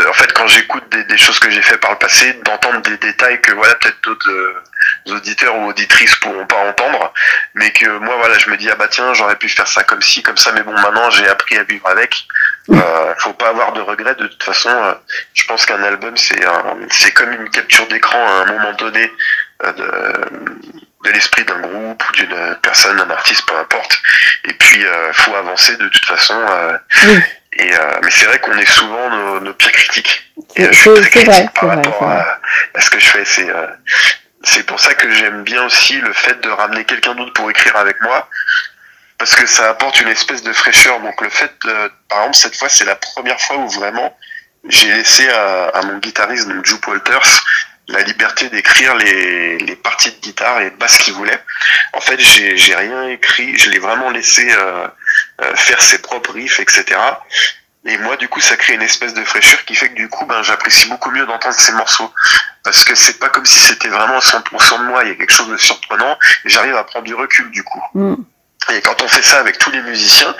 en 0.09 0.12
fait, 0.12 0.33
quand 0.33 0.47
j'écoute 0.47 0.85
des, 0.91 1.17
choses 1.17 1.38
que 1.38 1.50
j'ai 1.50 1.62
fait 1.62 1.79
par 1.79 1.93
le 1.93 1.99
passé, 1.99 2.38
d'entendre 2.45 2.81
des 2.83 2.97
détails 2.99 3.41
que 3.41 3.53
voilà 3.53 3.75
peut-être 3.76 4.00
d'autres 4.03 4.31
euh, 4.31 5.14
auditeurs 5.14 5.57
ou 5.57 5.69
auditrices 5.69 6.17
pourront 6.17 6.47
pas 6.47 6.57
entendre, 6.57 7.12
mais 7.55 7.71
que 7.71 7.87
moi 7.99 8.17
voilà, 8.17 8.38
je 8.38 8.50
me 8.50 8.57
dis 8.57 8.69
ah 8.71 8.75
bah 8.75 8.88
tiens, 8.88 9.12
j'aurais 9.14 9.37
pu 9.37 9.49
faire 9.49 9.67
ça 9.67 9.85
comme 9.85 10.03
ci, 10.03 10.23
comme 10.23 10.37
ça, 10.37 10.53
mais 10.53 10.62
bon 10.62 10.73
maintenant 10.73 11.11
j'ai 11.11 11.29
appris 11.29 11.57
à 11.57 11.64
vivre 11.64 11.87
avec. 11.88 12.26
Euh, 12.71 13.14
faut 13.18 13.33
pas 13.35 13.49
avoir 13.49 13.73
de 13.73 13.80
regrets. 13.83 14.14
De 14.14 14.26
toute 14.26 14.42
façon, 14.42 14.71
euh, 14.71 14.94
je 15.35 15.44
pense 15.44 15.66
qu'un 15.66 15.83
album, 15.83 16.16
c'est 16.16 16.40
c'est 16.90 17.12
comme 17.12 17.33
une 17.33 17.50
capture 17.50 17.87
d'écran 17.88 18.18
à 18.26 18.42
un 18.42 18.47
moment 18.47 18.73
donné 18.73 19.12
euh, 19.64 19.73
de, 19.73 21.09
de 21.09 21.11
l'esprit 21.12 21.44
d'un 21.44 21.61
groupe 21.61 22.02
ou 22.09 22.12
d'une 22.12 22.56
personne, 22.62 22.97
d'un 22.97 23.11
artiste, 23.11 23.47
peu 23.47 23.56
importe. 23.59 24.00
Et 24.44 24.54
puis, 24.54 24.85
euh, 24.85 25.12
faut 25.12 25.35
avancer 25.35 25.76
de 25.76 25.88
toute 25.88 26.06
façon. 26.06 26.40
Oui. 27.06 27.18
Et 27.56 27.71
mais 28.02 28.11
c'est 28.11 28.26
vrai 28.26 28.38
qu'on 28.40 28.56
est 28.59 28.68
souvent 28.68 29.11
nos, 29.11 29.40
nos 29.40 29.54
pires 29.54 29.71
critiques. 29.71 30.33
C'est 30.56 30.62
Et 30.62 30.73
je 30.73 30.73
suis 30.73 30.90
c'est 31.04 31.11
critique 31.11 31.26
vrai, 31.26 31.50
par 31.54 31.61
c'est 31.61 31.66
vrai, 31.66 31.76
rapport 31.76 31.99
c'est 31.99 32.04
vrai. 32.04 32.16
à, 32.16 32.40
à 32.75 32.80
ce 32.80 32.90
que 32.90 32.99
je 32.99 33.06
fais. 33.06 33.25
C'est 33.25 33.47
c'est 34.42 34.66
pour 34.66 34.78
ça 34.78 34.92
que 34.94 35.11
j'aime 35.11 35.42
bien 35.42 35.64
aussi 35.64 35.99
le 36.00 36.12
fait 36.12 36.38
de 36.40 36.50
ramener 36.50 36.85
quelqu'un 36.85 37.14
d'autre 37.14 37.33
pour 37.33 37.49
écrire 37.50 37.76
avec 37.76 38.00
moi 38.02 38.28
parce 39.18 39.35
que 39.35 39.47
ça 39.47 39.71
apporte 39.71 40.00
une 40.00 40.09
espèce 40.09 40.42
de 40.42 40.52
fraîcheur. 40.52 41.00
Donc 41.00 41.21
le 41.21 41.30
fait, 41.30 41.52
de, 41.64 41.92
par 42.09 42.21
exemple, 42.21 42.37
cette 42.37 42.56
fois, 42.56 42.68
c'est 42.68 42.85
la 42.85 42.97
première 42.97 43.40
fois 43.40 43.56
où 43.59 43.68
vraiment 43.68 44.16
j'ai 44.68 44.90
laissé 44.92 45.28
à, 45.28 45.68
à 45.68 45.83
mon 45.83 45.99
guitariste, 45.99 46.49
donc 46.49 46.64
Jupe 46.64 46.87
Walters, 46.87 47.44
la 47.88 48.02
liberté 48.02 48.49
d'écrire 48.49 48.94
les, 48.97 49.59
les 49.59 49.76
parties 49.76 50.11
de 50.11 50.21
guitare 50.21 50.61
et 50.62 50.71
de 50.71 50.76
basse 50.76 50.99
qu'il 50.99 51.12
voulait. 51.12 51.38
En 51.92 52.00
fait, 52.00 52.18
j'ai 52.18 52.75
rien 52.75 53.09
écrit, 53.09 53.56
je 53.59 53.71
l'ai 53.71 53.78
vraiment 53.78 54.11
laissé 54.11 54.50
euh, 54.52 54.87
euh, 55.42 55.54
faire 55.54 55.80
ses 55.83 55.99
propres 56.00 56.33
riffs, 56.33 56.61
etc. 56.61 56.99
Et 57.87 57.99
moi, 57.99 58.16
du 58.16 58.28
coup, 58.28 58.40
ça 58.40 58.56
crée 58.56 58.75
une 58.75 58.83
espèce 58.83 59.12
de 59.12 59.23
fraîcheur 59.25 59.62
qui 59.66 59.75
fait 59.75 59.90
que 59.90 59.94
du 59.94 60.09
coup, 60.09 60.25
ben, 60.25 60.42
j'apprécie 60.42 60.88
beaucoup 60.88 61.11
mieux 61.11 61.26
d'entendre 61.26 61.54
ces 61.54 61.73
morceaux. 61.73 62.11
Parce 62.62 62.83
que 62.85 62.94
c'est 62.94 63.18
pas 63.18 63.28
comme 63.28 63.44
si 63.44 63.59
c'était 63.59 63.88
vraiment 63.88 64.18
100% 64.21 64.78
de 64.78 64.85
moi, 64.85 65.04
il 65.04 65.11
y 65.11 65.12
a 65.12 65.14
quelque 65.16 65.33
chose 65.33 65.50
de 65.50 65.59
surprenant, 65.59 66.18
et 66.47 66.49
j'arrive 66.49 66.75
à 66.76 66.85
prendre 66.85 67.04
du 67.04 67.14
recul, 67.14 67.50
du 67.50 67.62
coup. 67.62 67.83
Mm. 67.92 68.14
Et 68.73 68.80
quand 68.80 69.02
on 69.02 69.09
fait 69.09 69.23
ça 69.23 69.40
avec 69.40 69.59
tous 69.59 69.71
les 69.71 69.83
musiciens, 69.83 70.35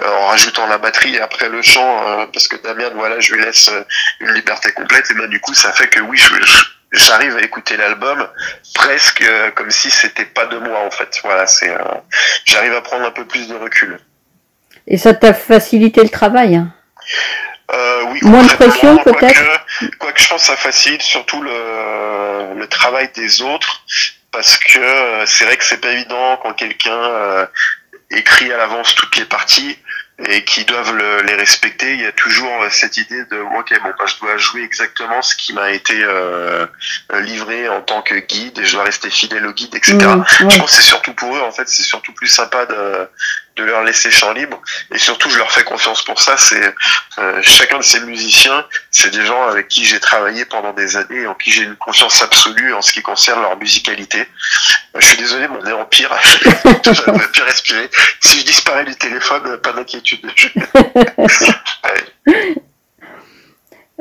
euh, 0.00 0.08
en 0.16 0.26
rajoutant 0.26 0.66
la 0.66 0.78
batterie 0.78 1.14
et 1.16 1.20
après 1.20 1.48
le 1.48 1.62
chant, 1.62 2.02
euh, 2.08 2.26
parce 2.32 2.48
que 2.48 2.56
Damien, 2.56 2.90
voilà, 2.94 3.20
je 3.20 3.34
lui 3.34 3.42
laisse 3.44 3.68
euh, 3.68 3.82
une 4.20 4.32
liberté 4.32 4.72
complète, 4.72 5.10
et 5.10 5.14
ben 5.14 5.28
du 5.28 5.40
coup, 5.40 5.54
ça 5.54 5.72
fait 5.72 5.88
que 5.88 6.00
oui, 6.00 6.16
je- 6.18 6.34
je- 6.44 6.64
j'arrive 6.92 7.36
à 7.36 7.40
écouter 7.42 7.76
l'album 7.76 8.26
presque 8.74 9.22
euh, 9.22 9.50
comme 9.52 9.70
si 9.70 9.90
c'était 9.90 10.24
pas 10.24 10.46
de 10.46 10.58
moi 10.58 10.80
en 10.84 10.90
fait. 10.90 11.20
Voilà, 11.22 11.46
c'est, 11.46 11.70
euh, 11.70 11.78
j'arrive 12.44 12.74
à 12.74 12.80
prendre 12.80 13.04
un 13.06 13.10
peu 13.12 13.24
plus 13.26 13.46
de 13.48 13.54
recul. 13.54 13.98
Et 14.86 14.96
ça 14.96 15.14
t'a 15.14 15.34
facilité 15.34 16.02
le 16.02 16.08
travail. 16.08 16.56
hein? 16.56 16.72
Euh, 17.74 18.02
oui, 18.08 18.18
Moins 18.22 18.42
de 18.44 18.52
pression, 18.54 18.96
peut-être? 18.98 19.18
quoique- 19.18 19.96
Quoique 19.98 20.20
je 20.22 20.28
pense 20.28 20.40
que 20.40 20.46
ça 20.48 20.56
facilite 20.56 21.02
surtout 21.02 21.42
le, 21.42 22.54
le 22.58 22.66
travail 22.66 23.10
des 23.14 23.42
autres, 23.42 23.82
parce 24.32 24.56
que 24.58 24.78
euh, 24.78 25.26
c'est 25.26 25.44
vrai 25.44 25.56
que 25.56 25.64
c'est 25.64 25.80
pas 25.80 25.90
évident 25.92 26.38
quand 26.42 26.52
quelqu'un 26.54 26.92
euh, 26.92 27.46
écrit 28.10 28.52
à 28.52 28.56
l'avance 28.58 28.94
toutes 28.94 29.16
les 29.16 29.24
parties 29.24 29.78
et 30.26 30.42
qui 30.44 30.64
doivent 30.64 30.96
le- 30.96 31.22
les 31.22 31.34
respecter. 31.34 31.94
Il 31.94 32.00
y 32.00 32.06
a 32.06 32.12
toujours 32.12 32.62
euh, 32.62 32.68
cette 32.70 32.96
idée 32.96 33.24
de 33.26 33.38
ok 33.38 33.72
bon 33.82 33.94
bah, 33.98 34.04
je 34.06 34.16
dois 34.20 34.36
jouer 34.36 34.62
exactement 34.62 35.22
ce 35.22 35.34
qui 35.36 35.52
m'a 35.52 35.70
été 35.70 35.94
euh, 36.02 36.66
livré 37.20 37.68
en 37.68 37.80
tant 37.82 38.02
que 38.02 38.16
guide 38.16 38.58
et 38.58 38.64
je 38.64 38.72
dois 38.72 38.84
rester 38.84 39.10
fidèle 39.10 39.46
au 39.46 39.52
guide, 39.52 39.74
etc. 39.74 39.94
Mm, 39.96 40.24
Je 40.50 40.58
pense 40.58 40.70
que 40.70 40.76
c'est 40.76 40.82
surtout 40.82 41.14
pour 41.14 41.36
eux, 41.36 41.40
en 41.40 41.52
fait, 41.52 41.68
c'est 41.68 41.82
surtout 41.84 42.12
plus 42.12 42.26
sympa 42.26 42.66
de, 42.66 43.08
de 43.58 43.64
leur 43.64 43.82
laisser 43.82 44.10
champ 44.10 44.32
libre. 44.32 44.60
Et 44.94 44.98
surtout, 44.98 45.28
je 45.30 45.38
leur 45.38 45.50
fais 45.50 45.64
confiance 45.64 46.02
pour 46.02 46.20
ça. 46.20 46.36
C'est 46.36 46.74
euh, 47.18 47.42
chacun 47.42 47.78
de 47.78 47.82
ces 47.82 48.00
musiciens, 48.00 48.64
c'est 48.90 49.10
des 49.10 49.24
gens 49.26 49.42
avec 49.48 49.68
qui 49.68 49.84
j'ai 49.84 50.00
travaillé 50.00 50.44
pendant 50.44 50.72
des 50.72 50.96
années, 50.96 51.26
en 51.26 51.34
qui 51.34 51.50
j'ai 51.50 51.62
une 51.62 51.76
confiance 51.76 52.22
absolue 52.22 52.72
en 52.72 52.82
ce 52.82 52.92
qui 52.92 53.02
concerne 53.02 53.42
leur 53.42 53.56
musicalité. 53.58 54.20
Euh, 54.20 55.00
je 55.00 55.06
suis 55.06 55.18
désolé, 55.18 55.48
mon 55.48 55.62
nez 55.62 55.72
empire. 55.72 56.10
je 56.22 56.48
ne 57.10 57.26
plus 57.32 57.42
respirer. 57.42 57.90
Si 58.20 58.40
je 58.40 58.44
disparais 58.44 58.84
du 58.84 58.94
téléphone, 58.94 59.42
euh, 59.46 59.56
pas 59.58 59.72
d'inquiétude. 59.72 60.20
Ouais. 62.26 62.54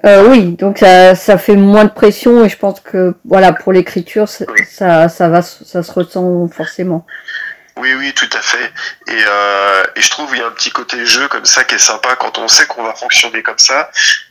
Euh, 0.05 0.27
oui, 0.29 0.51
donc 0.51 0.77
ça, 0.77 1.15
ça 1.15 1.37
fait 1.39 1.55
moins 1.55 1.85
de 1.85 1.89
pression 1.89 2.45
et 2.45 2.49
je 2.49 2.57
pense 2.57 2.79
que 2.81 3.15
voilà 3.25 3.51
pour 3.51 3.73
l'écriture 3.73 4.29
ça, 4.29 4.45
Oui. 4.47 4.61
ça, 4.69 5.09
ça 5.09 5.27
va, 5.27 5.41
ça 5.41 5.81
se 5.81 5.91
ressent 5.91 6.47
forcément. 6.49 7.05
Oui, 7.77 7.93
oui, 7.93 8.13
tout 8.13 8.29
à 8.33 8.41
fait. 8.41 8.73
Et, 9.07 9.23
euh, 9.27 9.83
et 9.95 10.01
je 10.01 10.09
trouve 10.09 10.29
qu'il 10.29 10.39
y 10.39 10.41
a 10.41 10.47
un 10.47 10.51
petit 10.51 10.71
côté 10.71 11.05
jeu 11.05 11.27
comme 11.27 11.45
ça 11.45 11.63
qui 11.63 11.75
est 11.75 11.79
sympa 11.79 12.15
quand 12.15 12.37
on 12.37 12.47
sait 12.47 12.65
qu'on 12.67 12.83
va 12.83 12.93
fonctionner 12.95 13.43
comme 13.43 13.57
ça. 13.59 13.89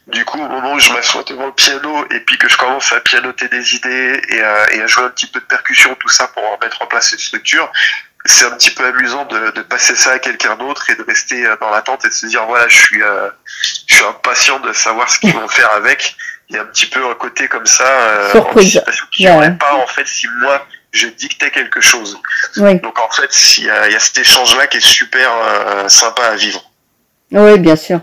Du 0.09 0.25
coup, 0.25 0.41
au 0.43 0.49
moment 0.49 0.73
où 0.75 0.79
je 0.81 0.93
m'assois 0.93 1.23
devant 1.25 1.47
le 1.47 1.53
piano 1.53 2.05
et 2.11 2.21
puis 2.21 2.39
que 2.39 2.49
je 2.49 2.57
commence 2.57 2.93
à 2.93 3.01
pianoter 3.01 3.49
des 3.49 3.75
idées 3.75 4.21
et 4.31 4.43
à, 4.43 4.73
et 4.73 4.83
à 4.83 4.87
jouer 4.87 5.05
un 5.05 5.11
petit 5.11 5.27
peu 5.27 5.41
de 5.41 5.45
percussion, 5.47 5.95
tout 5.99 6.09
ça 6.09 6.29
pour 6.29 6.59
mettre 6.63 6.83
en 6.83 6.87
place 6.87 7.13
une 7.13 7.19
structure, 7.19 7.71
c'est 8.25 8.45
un 8.47 8.51
petit 8.53 8.71
peu 8.71 8.85
amusant 8.85 9.25
de, 9.27 9.51
de 9.53 9.63
passer 9.63 9.95
ça 9.95 10.13
à 10.13 10.19
quelqu'un 10.19 10.57
d'autre 10.57 10.91
et 10.91 10.97
de 10.97 11.05
rester 11.05 11.47
euh, 11.47 11.57
dans 11.61 11.71
l'attente 11.71 12.05
et 12.05 12.09
de 12.09 12.13
se 12.13 12.27
dire 12.27 12.45
voilà, 12.47 12.67
je 12.69 12.77
suis, 12.77 13.03
euh, 13.03 13.29
je 13.87 13.95
suis 13.97 14.05
impatient 14.05 14.59
de 14.61 14.73
savoir 14.73 15.09
ce 15.11 15.19
qu'ils 15.21 15.33
vont 15.33 15.47
faire 15.49 15.71
avec. 15.73 16.17
Il 16.49 16.55
y 16.55 16.59
a 16.59 16.63
un 16.63 16.67
petit 16.67 16.87
peu 16.87 17.05
un 17.05 17.15
côté 17.15 17.49
comme 17.49 17.67
ça, 17.67 17.85
euh, 17.89 18.31
Surprise. 18.31 18.57
anticipation 18.79 19.07
qu'il 19.13 19.27
n'y 19.29 19.37
Ouais. 19.37 19.51
pas 19.53 19.75
en 19.75 19.87
fait 19.89 20.07
si 20.07 20.29
moi 20.41 20.65
je 20.93 21.09
dictais 21.09 21.51
quelque 21.51 21.81
chose. 21.81 22.19
Oui, 22.59 22.81
Donc 22.81 22.99
en 22.99 23.11
fait, 23.11 23.31
il 23.59 23.65
y 23.65 23.71
a, 23.71 23.87
il 23.89 23.93
y 23.93 23.97
a 23.97 23.99
cet 23.99 24.19
échange-là 24.19 24.67
qui 24.67 24.79
est 24.79 24.87
super 24.87 25.31
euh, 25.33 25.89
sympa 25.89 26.23
à 26.23 26.37
vivre. 26.37 26.71
oui, 27.33 27.59
bien 27.59 27.77
sûr. 27.77 28.01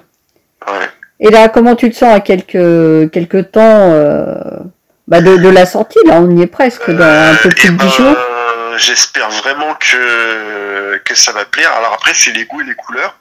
Ouais. 0.67 0.89
Et 1.19 1.29
là, 1.29 1.49
comment 1.49 1.75
tu 1.75 1.89
te 1.89 1.95
sens 1.95 2.13
à 2.13 2.19
quelques 2.19 3.11
quelques 3.11 3.51
temps 3.51 3.91
euh, 3.93 4.35
bah 5.07 5.21
de, 5.21 5.37
de 5.37 5.49
la 5.49 5.65
sortie 5.65 5.99
Là, 6.05 6.15
on 6.15 6.29
y 6.37 6.41
est 6.41 6.47
presque 6.47 6.89
dans 6.89 7.03
un 7.03 7.35
peu 7.35 7.49
Euh, 7.49 7.51
plus 7.51 7.65
eh 7.65 7.71
de 7.71 7.77
ben, 7.77 7.85
dix 7.87 7.95
jours. 7.95 8.17
J'espère 8.77 9.29
vraiment 9.29 9.75
que 9.75 10.97
que 11.05 11.15
ça 11.15 11.31
va 11.31 11.45
plaire. 11.45 11.71
Alors 11.73 11.93
après, 11.93 12.13
c'est 12.13 12.31
les 12.31 12.45
goûts 12.45 12.61
et 12.61 12.65
les 12.65 12.75
couleurs. 12.75 13.17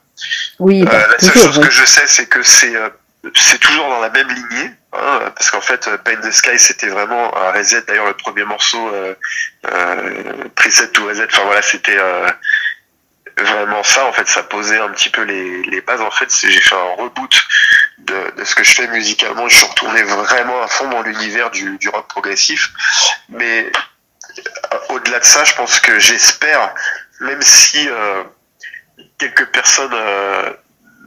Oui, 0.58 0.82
bah, 0.84 0.92
la 1.10 1.18
seule 1.18 1.32
toujours. 1.32 1.52
chose 1.54 1.64
que 1.64 1.70
je 1.70 1.84
sais, 1.84 2.04
c'est 2.06 2.26
que 2.26 2.42
c'est 2.42 2.72
c'est 3.34 3.58
toujours 3.58 3.88
dans 3.88 4.00
la 4.00 4.10
même 4.10 4.28
lignée. 4.28 4.70
Parce 4.92 5.50
qu'en 5.50 5.60
fait, 5.60 5.88
euh, 5.88 5.96
Paint 5.98 6.20
the 6.20 6.30
Sky, 6.30 6.58
c'était 6.58 6.88
vraiment 6.88 7.34
un 7.36 7.52
reset. 7.52 7.82
D'ailleurs, 7.82 8.06
le 8.06 8.14
premier 8.14 8.44
morceau, 8.44 8.94
euh, 8.94 9.14
euh, 9.66 10.48
preset 10.54 10.90
to 10.92 11.06
reset. 11.06 11.24
Enfin 11.24 11.44
voilà, 11.44 11.62
c'était 11.62 11.96
euh, 11.98 12.28
vraiment 13.38 13.82
ça. 13.82 14.04
En 14.06 14.12
fait, 14.12 14.28
ça 14.28 14.42
posait 14.42 14.78
un 14.78 14.90
petit 14.90 15.08
peu 15.10 15.22
les, 15.22 15.62
les 15.62 15.80
bases. 15.80 16.02
En 16.02 16.10
fait, 16.10 16.28
j'ai 16.40 16.60
fait 16.60 16.74
un 16.74 17.02
reboot 17.02 17.34
de, 17.98 18.34
de 18.36 18.44
ce 18.44 18.54
que 18.54 18.64
je 18.64 18.72
fais 18.72 18.86
musicalement. 18.88 19.48
Je 19.48 19.56
suis 19.56 19.66
retourné 19.66 20.02
vraiment 20.02 20.62
à 20.62 20.68
fond 20.68 20.88
dans 20.90 21.02
l'univers 21.02 21.50
du, 21.50 21.78
du 21.78 21.88
rock 21.88 22.08
progressif. 22.08 22.70
Mais 23.30 23.72
euh, 24.72 24.78
au-delà 24.90 25.20
de 25.20 25.24
ça, 25.24 25.44
je 25.44 25.54
pense 25.54 25.80
que 25.80 25.98
j'espère, 25.98 26.74
même 27.20 27.40
si 27.40 27.88
euh, 27.88 28.24
quelques 29.18 29.46
personnes 29.46 29.94
euh, 29.94 30.52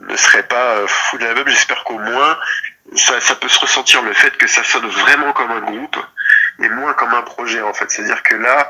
ne 0.09 0.15
seraient 0.17 0.47
pas 0.47 0.87
fous 0.87 1.17
de 1.17 1.25
l'album, 1.25 1.47
j'espère 1.47 1.83
qu'au 1.83 1.99
moins 1.99 2.37
ça, 2.95 3.19
ça 3.21 3.35
peut 3.35 3.47
se 3.49 3.59
ressentir 3.59 4.01
le 4.01 4.13
fait 4.13 4.35
que 4.37 4.47
ça 4.47 4.63
sonne 4.63 4.87
vraiment 4.87 5.33
comme 5.33 5.51
un 5.51 5.61
groupe 5.61 5.97
et 6.61 6.69
moins 6.69 6.93
comme 6.93 7.13
un 7.13 7.21
projet 7.23 7.61
en 7.61 7.73
fait. 7.73 7.89
C'est-à-dire 7.89 8.21
que 8.23 8.35
là, 8.35 8.69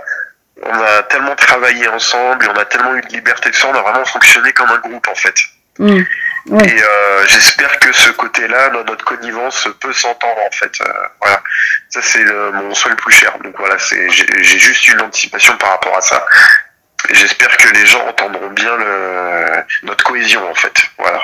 on 0.63 0.73
a 0.73 1.03
tellement 1.03 1.35
travaillé 1.35 1.87
ensemble, 1.89 2.45
et 2.45 2.47
on 2.47 2.57
a 2.57 2.65
tellement 2.65 2.95
eu 2.95 3.01
de 3.01 3.07
liberté 3.07 3.49
de 3.49 3.55
faire, 3.55 3.69
on 3.69 3.75
a 3.75 3.81
vraiment 3.81 4.05
fonctionné 4.05 4.53
comme 4.53 4.69
un 4.71 4.77
groupe 4.79 5.07
en 5.07 5.15
fait. 5.15 5.35
Mm. 5.79 6.01
Oui. 6.47 6.63
Et 6.63 6.81
euh, 6.83 7.25
j'espère 7.27 7.79
que 7.79 7.91
ce 7.91 8.11
côté-là, 8.11 8.69
dans 8.69 8.83
notre 8.85 9.03
connivence, 9.03 9.67
peut 9.81 9.91
s'entendre 9.93 10.39
en 10.47 10.51
fait. 10.51 10.71
Euh, 10.81 10.93
voilà, 11.19 11.41
ça 11.89 12.01
c'est 12.03 12.23
le- 12.23 12.51
mon 12.51 12.73
souhait 12.73 12.91
le 12.91 12.97
plus 12.97 13.11
cher. 13.11 13.37
Donc 13.43 13.55
voilà, 13.57 13.77
c'est 13.79 14.09
j'ai 14.11 14.59
juste 14.59 14.87
une 14.87 15.01
anticipation 15.01 15.57
par 15.57 15.71
rapport 15.71 15.97
à 15.97 16.01
ça. 16.01 16.23
J'espère 17.11 17.55
que 17.57 17.69
les 17.69 17.85
gens 17.85 18.07
entendront 18.07 18.49
bien 18.51 18.75
le, 18.77 19.45
notre 19.83 20.03
cohésion 20.05 20.49
en 20.49 20.53
fait. 20.55 20.73
Voilà. 20.99 21.19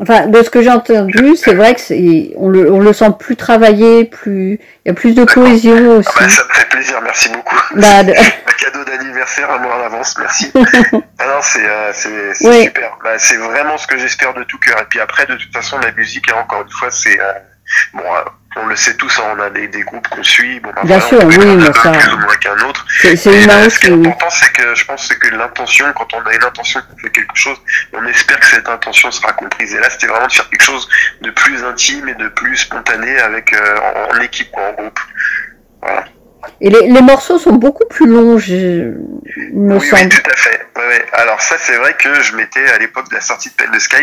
Enfin, 0.00 0.26
de 0.26 0.42
ce 0.42 0.50
que 0.50 0.60
j'ai 0.62 0.70
entendu, 0.70 1.36
c'est 1.36 1.54
vrai 1.54 1.74
que 1.74 1.80
c'est 1.80 2.32
on 2.36 2.48
le 2.50 2.70
on 2.70 2.80
le 2.80 2.92
sent 2.92 3.10
plus 3.18 3.36
travaillé, 3.36 4.04
plus 4.04 4.60
il 4.84 4.88
y 4.88 4.90
a 4.90 4.94
plus 4.94 5.14
de 5.14 5.24
cohésion 5.24 5.98
aussi. 5.98 6.08
Ah 6.20 6.28
ça 6.28 6.42
me 6.44 6.54
fait 6.54 6.68
plaisir, 6.68 7.00
merci 7.02 7.28
beaucoup. 7.30 7.56
Bah, 7.76 8.02
de- 8.02 8.12
Un 8.16 8.52
cadeau 8.70 8.84
d'anniversaire 8.84 9.50
un 9.50 9.58
mois 9.58 9.76
en 9.76 9.86
avance, 9.86 10.16
merci. 10.18 10.52
ah 10.56 11.26
non, 11.26 11.40
c'est 11.40 11.64
euh, 11.64 11.92
Oui. 12.42 12.64
super. 12.64 12.98
Bah, 13.02 13.18
c'est 13.18 13.36
vraiment 13.36 13.78
ce 13.78 13.86
que 13.86 13.96
j'espère 13.96 14.34
de 14.34 14.42
tout 14.44 14.58
cœur. 14.58 14.78
Et 14.80 14.84
puis 14.88 15.00
après, 15.00 15.24
de 15.26 15.34
toute 15.36 15.52
façon, 15.52 15.78
la 15.78 15.92
musique, 15.92 16.30
hein, 16.30 16.36
encore 16.42 16.62
une 16.62 16.70
fois, 16.70 16.90
c'est 16.90 17.18
euh, 17.20 17.32
bon. 17.94 18.00
euh, 18.02 18.20
on 18.56 18.66
le 18.66 18.76
sait 18.76 18.96
tous, 18.96 19.18
hein, 19.18 19.34
on 19.36 19.40
a 19.40 19.50
des, 19.50 19.68
des 19.68 19.82
groupes 19.82 20.08
qu'on 20.08 20.22
suit. 20.22 20.60
Bon, 20.60 20.70
bah, 20.74 20.82
Bien 20.84 20.98
voilà, 20.98 21.08
sûr, 21.08 21.18
on 21.24 21.28
oui, 21.28 21.56
mais 21.56 21.72
ça- 21.72 21.92
plus 21.92 22.12
ou 22.12 22.18
moins 22.18 22.36
qu'un 22.36 22.58
autre. 22.68 22.84
c'est 23.00 23.08
euh, 23.26 23.68
ce 23.70 23.78
qui 23.78 23.86
est 23.86 23.92
important, 23.92 24.30
c'est 24.30 24.52
que 24.52 24.74
je 24.74 24.84
pense 24.84 25.06
c'est 25.08 25.18
que 25.18 25.28
l'intention, 25.34 25.86
quand 25.94 26.12
on 26.14 26.26
a 26.26 26.34
une 26.34 26.44
intention 26.44 26.80
qu'on 26.80 26.96
fait 26.98 27.10
quelque 27.10 27.34
chose, 27.36 27.58
on 27.92 28.04
espère 28.06 28.40
que 28.40 28.46
cette 28.46 28.68
intention 28.68 29.10
sera 29.10 29.32
comprise. 29.32 29.74
Et 29.74 29.78
là, 29.80 29.88
c'était 29.90 30.06
vraiment 30.06 30.26
de 30.26 30.32
faire 30.32 30.48
quelque 30.48 30.64
chose 30.64 30.88
de 31.20 31.30
plus 31.30 31.62
intime 31.64 32.08
et 32.08 32.14
de 32.14 32.28
plus 32.28 32.56
spontané 32.56 33.18
avec 33.20 33.52
euh, 33.52 33.76
en, 34.12 34.16
en 34.16 34.20
équipe, 34.20 34.50
quoi, 34.50 34.62
en 34.70 34.72
groupe. 34.72 35.00
Voilà. 35.82 36.04
Et 36.60 36.70
les, 36.70 36.88
les, 36.88 37.00
morceaux 37.02 37.38
sont 37.38 37.52
beaucoup 37.54 37.84
plus 37.88 38.06
longs, 38.06 38.38
je, 38.38 38.92
me 39.52 39.76
oui, 39.78 39.86
semble. 39.86 40.02
Oui, 40.02 40.08
tout 40.08 40.30
à 40.30 40.36
fait. 40.36 40.60
Alors 41.12 41.40
ça, 41.40 41.56
c'est 41.58 41.76
vrai 41.76 41.94
que 41.94 42.22
je 42.22 42.36
m'étais, 42.36 42.64
à 42.68 42.78
l'époque 42.78 43.08
de 43.08 43.14
la 43.14 43.20
sortie 43.20 43.48
de 43.48 43.54
Pen 43.54 43.70
de 43.70 43.78
Sky, 43.78 43.96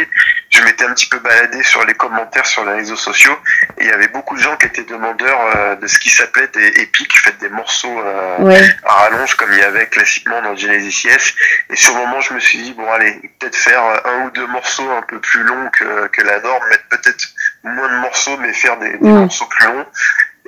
je 0.50 0.62
m'étais 0.64 0.84
un 0.86 0.94
petit 0.94 1.08
peu 1.08 1.20
baladé 1.20 1.62
sur 1.64 1.86
les 1.86 1.94
commentaires 1.94 2.46
sur 2.46 2.66
les 2.66 2.74
réseaux 2.74 2.96
sociaux, 2.96 3.36
et 3.78 3.84
il 3.86 3.88
y 3.88 3.92
avait 3.92 4.08
beaucoup 4.10 4.36
de 4.36 4.42
gens 4.42 4.56
qui 4.58 4.66
étaient 4.66 4.84
demandeurs 4.84 5.40
euh, 5.56 5.76
de 5.76 5.88
ce 5.88 6.00
qui 6.00 6.10
s'appelait 6.10 6.48
des 6.54 6.68
épiques, 6.82 7.18
fait 7.20 7.38
des 7.40 7.50
morceaux 7.50 8.00
euh, 8.00 8.38
Ouais. 8.40 8.62
à 8.86 8.94
rallonge, 8.94 9.36
comme 9.36 9.52
il 9.54 9.60
y 9.60 9.64
avait 9.64 9.86
classiquement 9.88 10.42
dans 10.42 10.56
Genesis 10.56 11.08
Yes. 11.08 11.34
Et 11.70 11.76
sur 11.76 11.94
le 11.96 12.02
moment, 12.02 12.20
je 12.20 12.34
me 12.34 12.40
suis 12.40 12.58
dit, 12.62 12.74
bon 12.74 12.92
allez, 12.92 13.22
peut-être 13.40 13.56
faire 13.56 13.82
un 14.06 14.26
ou 14.26 14.32
deux 14.32 14.48
morceaux 14.48 14.90
un 14.92 15.04
peu 15.04 15.20
plus 15.20 15.44
longs 15.44 15.70
que, 15.78 16.08
que 16.08 16.22
la 16.24 16.40
norme, 16.42 16.64
mettre 16.70 16.88
peut-être 16.90 17.26
moins 17.64 17.90
de 17.90 18.02
morceaux, 18.02 18.38
mais 18.38 18.52
faire 18.54 18.78
des, 18.80 18.98
des 18.98 19.08
Mm. 19.08 19.20
morceaux 19.22 19.46
plus 19.46 19.66
longs. 19.68 19.86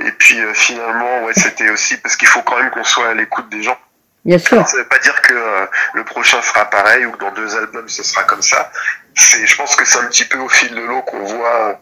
Et 0.04 0.12
puis 0.12 0.40
euh, 0.42 0.54
finalement, 0.54 1.24
ouais, 1.24 1.34
c'était 1.36 1.70
aussi 1.70 1.98
parce 1.98 2.16
qu'il 2.18 2.28
faut 2.28 2.42
quand 2.42 2.58
même 2.58 2.70
qu'on 2.72 2.84
soit 2.84 3.10
à 3.10 3.14
l'écoute 3.14 3.50
des 3.50 3.64
gens. 3.64 3.78
Bien 4.25 4.38
sûr. 4.40 4.68
Ça 4.68 4.78
veut 4.78 4.88
pas 4.88 4.98
dire 5.00 5.22
que 5.22 5.34
euh, 5.34 5.66
le 5.94 6.04
prochain 6.04 6.42
sera 6.42 6.66
pareil 6.70 7.06
ou 7.06 7.12
que 7.12 7.20
dans 7.20 7.32
deux 7.32 7.56
albums 7.56 7.88
ce 7.88 8.04
sera 8.04 8.24
comme 8.24 8.42
ça. 8.42 8.72
C'est, 9.16 9.46
je 9.46 9.56
pense 9.56 9.75
que 9.75 9.86
c'est 9.86 10.00
un 10.00 10.08
petit 10.08 10.25
peu 10.25 10.38
au 10.40 10.50
fil 10.50 10.74
de 10.74 10.82
l'eau 10.82 11.02
qu'on 11.04 11.24
voit, 11.24 11.80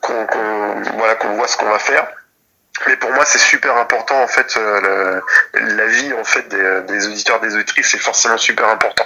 qu'on, 0.00 0.26
qu'on- 0.26 0.82
voilà, 0.96 1.14
qu'on 1.16 1.34
voit 1.36 1.46
ce 1.46 1.56
qu'on 1.56 1.68
va 1.68 1.78
faire. 1.78 2.06
Mais 2.88 2.96
pour 2.96 3.12
moi, 3.12 3.24
c'est 3.24 3.38
super 3.38 3.76
important 3.76 4.20
en 4.22 4.26
fait. 4.26 4.56
euh, 4.56 5.20
le- 5.54 5.76
la 5.76 5.86
vie 5.86 6.12
en 6.14 6.24
fait 6.24 6.48
des, 6.48 6.92
des 6.92 7.06
auditeurs, 7.06 7.40
des 7.40 7.54
auditrices, 7.54 7.90
c'est 7.90 7.98
forcément 8.02 8.38
super 8.38 8.68
important. 8.68 9.04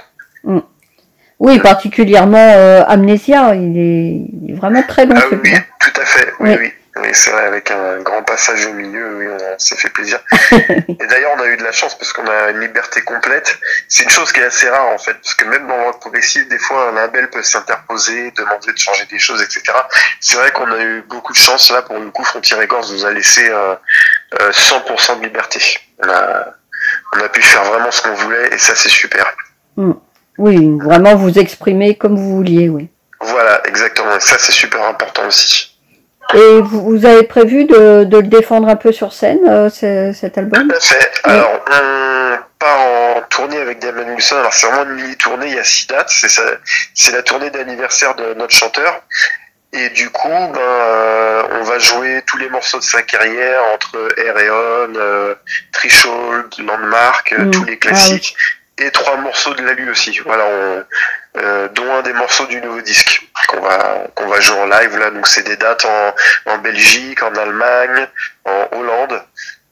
Oui, 1.40 1.60
particulièrement 1.60 2.52
euh, 2.56 2.82
Amnesia, 2.88 3.54
il 3.54 3.76
est, 3.78 4.28
il 4.44 4.50
est 4.50 4.54
vraiment 4.56 4.82
très 4.82 5.06
long 5.06 5.14
Ah 5.16 5.24
oui, 5.30 5.52
tout 5.78 6.00
à 6.00 6.04
fait. 6.04 6.32
Oui, 6.40 6.50
Oui. 6.50 6.56
oui. 6.60 6.72
Oui, 7.00 7.10
c'est 7.12 7.30
vrai, 7.30 7.44
avec 7.44 7.70
un 7.70 8.00
grand 8.00 8.22
passage 8.24 8.66
au 8.66 8.72
milieu, 8.72 9.18
oui, 9.18 9.26
on 9.28 9.58
s'est 9.58 9.76
fait 9.76 9.90
plaisir. 9.90 10.18
Et 10.52 11.06
d'ailleurs, 11.06 11.32
on 11.36 11.40
a 11.40 11.46
eu 11.46 11.56
de 11.56 11.62
la 11.62 11.70
chance 11.70 11.96
parce 11.96 12.12
qu'on 12.12 12.26
a 12.26 12.50
une 12.50 12.60
liberté 12.60 13.02
complète. 13.02 13.56
C'est 13.88 14.02
une 14.02 14.10
chose 14.10 14.32
qui 14.32 14.40
est 14.40 14.44
assez 14.44 14.68
rare 14.68 14.88
en 14.88 14.98
fait, 14.98 15.14
parce 15.14 15.34
que 15.34 15.44
même 15.44 15.68
dans 15.68 15.76
le 15.76 15.82
rock 15.84 16.00
progressif, 16.00 16.48
des 16.48 16.58
fois, 16.58 16.88
un 16.88 16.92
label 16.92 17.30
peut 17.30 17.42
s'interposer, 17.42 18.32
demander 18.32 18.72
de 18.72 18.78
changer 18.78 19.04
des 19.06 19.18
choses, 19.18 19.40
etc. 19.42 19.62
C'est 20.20 20.36
vrai 20.36 20.50
qu'on 20.50 20.70
a 20.72 20.80
eu 20.82 21.02
beaucoup 21.02 21.32
de 21.32 21.38
chance 21.38 21.70
là. 21.70 21.82
Pour 21.82 21.98
le 21.98 22.10
coup, 22.10 22.24
Frontier 22.24 22.56
Records 22.56 22.90
nous 22.90 23.04
a 23.04 23.12
laissé 23.12 23.48
euh, 23.48 23.76
euh, 24.40 24.50
100% 24.50 25.20
de 25.20 25.24
liberté. 25.24 25.60
On 26.02 26.08
a, 26.08 26.46
on 27.14 27.20
a 27.20 27.28
pu 27.28 27.42
faire 27.42 27.64
vraiment 27.64 27.92
ce 27.92 28.02
qu'on 28.02 28.14
voulait 28.14 28.52
et 28.52 28.58
ça, 28.58 28.74
c'est 28.74 28.88
super. 28.88 29.36
Oui, 30.38 30.76
vraiment 30.80 31.14
vous 31.14 31.38
exprimer 31.38 31.96
comme 31.96 32.16
vous 32.16 32.36
vouliez, 32.36 32.68
oui. 32.68 32.88
Voilà, 33.20 33.66
exactement. 33.66 34.16
Et 34.16 34.20
ça, 34.20 34.36
c'est 34.38 34.52
super 34.52 34.82
important 34.84 35.26
aussi. 35.26 35.77
Et 36.34 36.60
vous, 36.60 36.82
vous 36.98 37.06
avez 37.06 37.22
prévu 37.22 37.64
de, 37.64 38.04
de 38.04 38.16
le 38.18 38.26
défendre 38.26 38.68
un 38.68 38.76
peu 38.76 38.92
sur 38.92 39.12
scène, 39.14 39.40
euh, 39.48 39.70
ce- 39.70 40.12
cet 40.12 40.36
album 40.36 40.68
Tout 40.68 40.74
à 40.76 40.80
fait. 40.80 41.10
Alors, 41.24 41.60
on 41.70 42.36
part 42.58 42.80
en 42.80 43.22
tournée 43.30 43.56
avec 43.58 43.78
Damien 43.78 44.02
Wilson. 44.14 44.36
Alors, 44.36 44.52
c'est 44.52 44.66
vraiment 44.66 44.84
une 44.90 44.96
mini-tournée. 44.96 45.46
Il 45.48 45.54
y 45.54 45.58
a 45.58 45.64
six 45.64 45.86
dates. 45.86 46.12
C'est 46.94 47.12
la 47.12 47.22
tournée 47.22 47.50
d'anniversaire 47.50 48.14
de 48.14 48.34
notre 48.34 48.54
chanteur. 48.54 49.02
Et 49.72 49.90
du 49.90 50.08
coup, 50.10 50.28
ben, 50.28 50.58
euh, 50.60 51.42
on 51.60 51.62
va 51.62 51.78
jouer 51.78 52.22
tous 52.26 52.38
les 52.38 52.48
morceaux 52.48 52.78
de 52.78 52.84
sa 52.84 53.02
carrière 53.02 53.60
entre 53.74 53.96
Air 54.18 54.38
et 54.38 54.50
On, 54.50 54.94
euh, 54.96 55.34
Threshold, 55.72 56.46
Landmark, 56.58 57.32
euh, 57.38 57.44
Mm. 57.44 57.50
tous 57.50 57.64
les 57.64 57.78
classiques. 57.78 58.34
Et 58.80 58.90
trois 58.92 59.16
morceaux 59.16 59.54
de 59.54 59.62
Lalu 59.64 59.90
aussi. 59.90 60.18
Voilà, 60.24 60.44
on, 60.46 60.84
euh, 61.38 61.68
dont 61.68 61.92
un 61.94 62.02
des 62.02 62.12
morceaux 62.12 62.46
du 62.46 62.60
nouveau 62.60 62.80
disque 62.80 63.22
qu'on 63.48 63.60
va, 63.60 64.04
qu'on 64.14 64.26
va 64.28 64.40
jouer 64.40 64.58
en 64.60 64.66
live 64.66 64.96
là. 64.98 65.10
Donc, 65.10 65.26
c'est 65.26 65.42
des 65.42 65.56
dates 65.56 65.84
en, 65.84 66.14
en 66.52 66.58
Belgique, 66.58 67.22
en 67.22 67.34
Allemagne, 67.34 68.06
en 68.44 68.68
Hollande. 68.72 69.22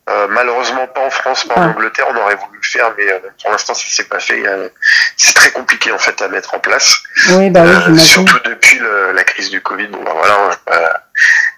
Euh, 0.09 0.29
malheureusement 0.31 0.87
pas 0.87 1.01
en 1.01 1.11
France, 1.11 1.45
pas 1.49 1.55
en. 1.61 1.71
Angleterre, 1.71 2.07
on 2.11 2.17
aurait 2.17 2.37
voulu 2.37 2.59
le 2.63 2.67
faire, 2.69 2.93
mais 2.97 3.11
euh, 3.13 3.19
pour 3.43 3.51
l'instant 3.51 3.75
ça 3.75 3.85
s'est 3.89 4.05
pas 4.05 4.21
fait. 4.21 4.41
Euh, 4.47 4.69
C'est 5.17 5.35
très 5.35 5.51
compliqué 5.51 5.91
en 5.91 5.99
fait 5.99 6.23
à 6.23 6.29
mettre 6.29 6.55
en 6.55 6.61
place, 6.61 6.97
Oui, 7.31 7.51
bah 7.51 7.63
oui, 7.65 7.93
Euh, 7.93 7.99
surtout 7.99 8.39
depuis 8.45 8.79
le- 8.79 9.11
la 9.11 9.25
crise 9.25 9.51
du 9.51 9.61
Covid. 9.61 9.89
Bon 9.89 10.01
bah 10.05 10.13
voilà, 10.15 10.51
euh, 10.71 10.89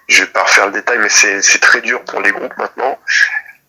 je 0.07 0.21
vais 0.21 0.29
pas 0.29 0.41
refaire 0.41 0.65
le 0.65 0.71
détail, 0.71 0.97
mais 0.97 1.09
c'est 1.09 1.43
c'est 1.43 1.59
très 1.59 1.81
dur 1.81 2.03
pour 2.05 2.21
les 2.21 2.31
groupes 2.31 2.57
maintenant. 2.57 2.97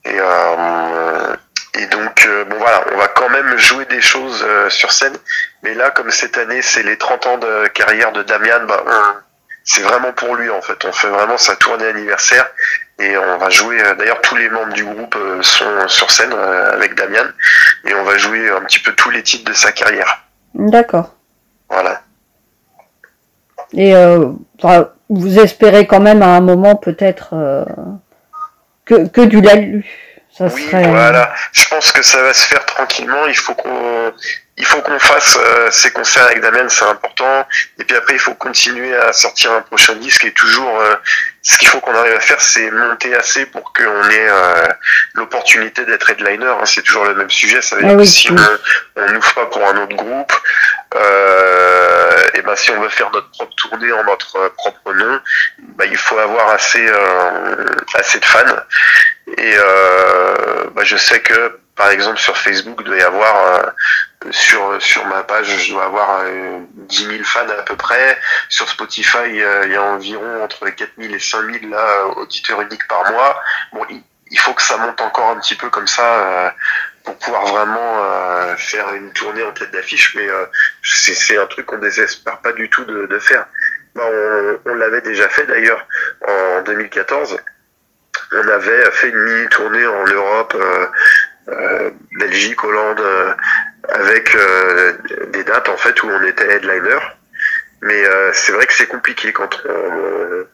Et 0.06 0.16
euh, 0.18 1.36
et 1.78 1.86
donc 1.86 2.26
euh, 2.26 2.44
bon 2.44 2.56
voilà, 2.58 2.84
on 2.92 2.96
va 2.98 3.08
quand 3.08 3.28
même 3.28 3.56
jouer 3.56 3.84
des 3.86 4.00
choses 4.00 4.44
euh, 4.46 4.68
sur 4.70 4.92
scène, 4.92 5.16
mais 5.62 5.74
là 5.74 5.90
comme 5.90 6.10
cette 6.10 6.36
année 6.38 6.62
c'est 6.62 6.82
les 6.82 6.96
30 6.98 7.26
ans 7.26 7.38
de 7.38 7.68
carrière 7.68 8.12
de 8.12 8.22
Damian, 8.22 8.64
bah 8.66 8.82
c'est 9.64 9.82
vraiment 9.82 10.12
pour 10.12 10.34
lui 10.36 10.50
en 10.50 10.60
fait. 10.62 10.84
On 10.84 10.92
fait 10.92 11.08
vraiment 11.08 11.36
sa 11.36 11.54
tournée 11.54 11.86
anniversaire 11.86 12.48
et 12.98 13.16
on 13.16 13.36
va 13.38 13.50
jouer. 13.50 13.80
euh, 13.84 13.94
D'ailleurs, 13.94 14.20
tous 14.22 14.34
les 14.36 14.48
membres 14.48 14.72
du 14.72 14.84
groupe 14.84 15.14
euh, 15.16 15.42
sont 15.42 15.86
sur 15.86 16.10
scène 16.10 16.32
euh, 16.32 16.72
avec 16.72 16.94
Damian 16.94 17.26
et 17.84 17.94
on 17.94 18.02
va 18.02 18.16
jouer 18.16 18.50
un 18.50 18.62
petit 18.62 18.78
peu 18.80 18.92
tous 18.94 19.10
les 19.10 19.22
titres 19.22 19.50
de 19.50 19.56
sa 19.56 19.70
carrière. 19.70 20.24
D'accord. 20.54 21.14
Voilà. 21.68 22.02
Et 23.74 23.94
euh, 23.94 24.30
vous 25.08 25.38
espérez 25.38 25.86
quand 25.86 26.00
même 26.00 26.22
à 26.22 26.28
un 26.36 26.40
moment 26.40 26.74
peut-être 26.74 27.30
euh, 27.34 27.64
que, 28.86 29.06
que 29.08 29.20
du 29.20 29.40
Lalu. 29.40 29.84
Ça 30.36 30.44
Oui, 30.44 30.68
serait. 30.70 30.86
voilà. 30.88 31.34
Je 31.52 31.68
pense 31.68 31.92
que 31.92 32.02
ça 32.02 32.22
va 32.22 32.32
se 32.32 32.46
faire 32.46 32.64
tranquillement. 32.66 33.26
Il 33.26 33.36
faut 33.36 33.54
qu'on, 33.54 34.12
il 34.56 34.64
faut 34.64 34.80
qu'on 34.80 34.98
fasse 34.98 35.38
euh, 35.40 35.68
ces 35.70 35.90
concerts 35.90 36.24
avec 36.26 36.40
Damien, 36.40 36.68
c'est 36.68 36.84
important. 36.84 37.46
Et 37.78 37.84
puis 37.84 37.96
après, 37.96 38.14
il 38.14 38.18
faut 38.20 38.34
continuer 38.34 38.96
à 38.96 39.12
sortir 39.12 39.52
un 39.52 39.62
prochain 39.62 39.94
disque. 39.96 40.24
Et 40.24 40.32
toujours, 40.32 40.80
euh, 40.80 40.94
ce 41.42 41.58
qu'il 41.58 41.68
faut 41.68 41.80
qu'on 41.80 41.94
arrive 41.94 42.14
à 42.14 42.20
faire, 42.20 42.40
c'est 42.40 42.70
monter 42.70 43.14
assez 43.14 43.46
pour 43.46 43.72
qu'on 43.72 43.82
ait 44.10 44.28
euh, 44.28 44.66
l'opportunité 45.14 45.84
d'être 45.84 46.08
headliner. 46.10 46.46
hein. 46.46 46.64
C'est 46.64 46.82
toujours 46.82 47.04
le 47.06 47.14
même 47.14 47.30
sujet. 47.30 47.60
Ça 47.60 47.76
veut 47.76 47.82
Ah 47.84 47.88
dire 47.88 47.96
oui, 47.98 48.04
que 48.04 48.10
si 48.10 48.30
oui. 48.30 48.38
on, 48.96 49.02
on 49.02 49.12
n'ouvre 49.12 49.34
pas 49.34 49.46
pour 49.46 49.66
un 49.68 49.76
autre 49.82 49.96
groupe, 49.96 50.32
euh, 50.94 52.20
et 52.34 52.42
ben 52.42 52.56
si 52.56 52.70
on 52.70 52.80
veut 52.80 52.88
faire 52.88 53.10
notre 53.10 53.30
propre 53.30 53.54
tournée 53.56 53.92
en 53.92 54.04
notre 54.04 54.36
euh, 54.36 54.48
propre 54.56 54.92
nom, 54.92 55.20
bah, 55.76 55.84
il 55.86 55.96
faut 55.96 56.18
avoir 56.18 56.50
assez, 56.50 56.86
euh, 56.86 57.66
assez 57.94 58.18
de 58.18 58.24
fans. 58.24 58.56
Et 59.36 59.54
euh, 59.56 60.70
bah, 60.74 60.82
je 60.84 60.96
sais 60.96 61.20
que, 61.20 61.58
par 61.76 61.90
exemple, 61.90 62.18
sur 62.18 62.36
Facebook, 62.36 62.82
doit 62.82 62.96
y 62.96 63.02
avoir, 63.02 63.46
euh, 63.46 64.30
sur, 64.30 64.80
sur 64.80 65.04
ma 65.06 65.22
page, 65.22 65.64
je 65.64 65.72
dois 65.72 65.84
avoir 65.84 66.20
euh, 66.24 66.58
10 66.74 67.06
000 67.06 67.24
fans 67.24 67.48
à 67.48 67.62
peu 67.62 67.76
près. 67.76 68.18
Sur 68.48 68.68
Spotify, 68.68 69.40
euh, 69.40 69.66
il 69.66 69.72
y 69.72 69.76
a 69.76 69.82
environ 69.82 70.42
entre 70.42 70.68
4 70.68 70.90
000 70.98 71.14
et 71.14 71.18
5 71.18 71.60
000 71.60 71.70
là, 71.70 72.06
auditeurs 72.16 72.60
uniques 72.62 72.86
par 72.88 73.10
mois. 73.12 73.40
Bon, 73.72 73.84
il, 73.90 74.02
il 74.30 74.38
faut 74.38 74.52
que 74.54 74.62
ça 74.62 74.76
monte 74.76 75.00
encore 75.00 75.30
un 75.30 75.40
petit 75.40 75.56
peu 75.56 75.70
comme 75.70 75.88
ça 75.88 76.04
euh, 76.04 76.50
pour 77.04 77.16
pouvoir 77.18 77.46
vraiment 77.46 78.56
faire 78.56 78.94
une 78.94 79.12
tournée 79.12 79.42
en 79.42 79.52
tête 79.52 79.72
d'affiche, 79.72 80.14
mais 80.14 80.28
c'est 80.84 81.14
c'est 81.14 81.38
un 81.38 81.46
truc 81.46 81.66
qu'on 81.66 81.78
désespère 81.78 82.38
pas 82.38 82.52
du 82.52 82.68
tout 82.68 82.84
de, 82.84 83.06
de 83.06 83.18
faire. 83.18 83.46
Bah, 83.94 84.02
on 84.06 84.58
on 84.66 84.74
l'avait 84.74 85.00
déjà 85.00 85.28
fait 85.28 85.46
d'ailleurs 85.46 85.84
en 86.28 86.62
2014 86.62 87.40
on 88.32 88.48
avait 88.48 88.90
fait 88.92 89.08
une 89.08 89.18
mini 89.24 89.48
tournée 89.48 89.86
en 89.86 90.04
Europe, 90.06 90.54
euh, 90.58 90.86
euh, 91.48 91.90
Belgique, 92.18 92.62
Hollande, 92.64 93.00
euh, 93.00 93.32
avec 93.88 94.34
euh, 94.34 94.92
des 95.32 95.44
dates 95.44 95.68
en 95.68 95.76
fait 95.76 96.02
où 96.02 96.08
on 96.08 96.22
était 96.24 96.48
headliner. 96.48 96.98
Mais 97.82 98.04
euh, 98.06 98.30
c'est 98.34 98.52
vrai 98.52 98.66
que 98.66 98.72
c'est 98.74 98.86
compliqué 98.86 99.32
quand 99.32 99.58
on, 99.68 100.44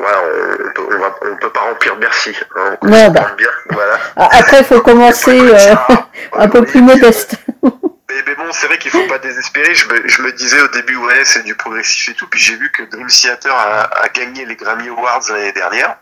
voilà, 0.00 0.18
on, 0.22 0.72
peut, 0.72 0.82
on, 0.94 0.98
va, 0.98 1.14
on 1.22 1.36
peut 1.36 1.50
pas 1.50 1.60
remplir 1.60 1.96
Bercy. 1.96 2.34
Hein, 2.56 2.76
on 2.82 2.86
Non, 2.86 3.06
se 3.06 3.10
bah. 3.10 3.34
bien, 3.36 3.50
voilà. 3.70 3.98
Ah, 4.16 4.28
Après, 4.32 4.60
il 4.60 4.64
faut 4.64 4.80
commencer 4.80 5.38
euh, 5.38 5.74
un 6.32 6.48
peu 6.48 6.64
plus 6.64 6.82
modeste. 6.82 7.34
Mais, 8.10 8.22
mais 8.26 8.34
bon, 8.36 8.50
c'est 8.52 8.66
vrai 8.68 8.78
qu'il 8.78 8.90
faut 8.90 9.06
pas 9.06 9.18
désespérer. 9.18 9.74
Je 9.74 9.86
me, 9.86 10.08
je 10.08 10.22
me 10.22 10.32
disais 10.32 10.58
au 10.62 10.68
début, 10.68 10.96
ouais, 10.96 11.26
c'est 11.26 11.42
du 11.42 11.54
progressif 11.54 12.08
et 12.08 12.14
tout. 12.14 12.26
Puis 12.26 12.40
j'ai 12.40 12.56
vu 12.56 12.72
que 12.72 12.82
Dream 12.84 13.06
Theater 13.06 13.54
a, 13.54 13.82
a 13.82 14.08
gagné 14.08 14.46
les 14.46 14.56
Grammy 14.56 14.88
Awards 14.88 15.20
l'année 15.28 15.52
dernière. 15.52 15.94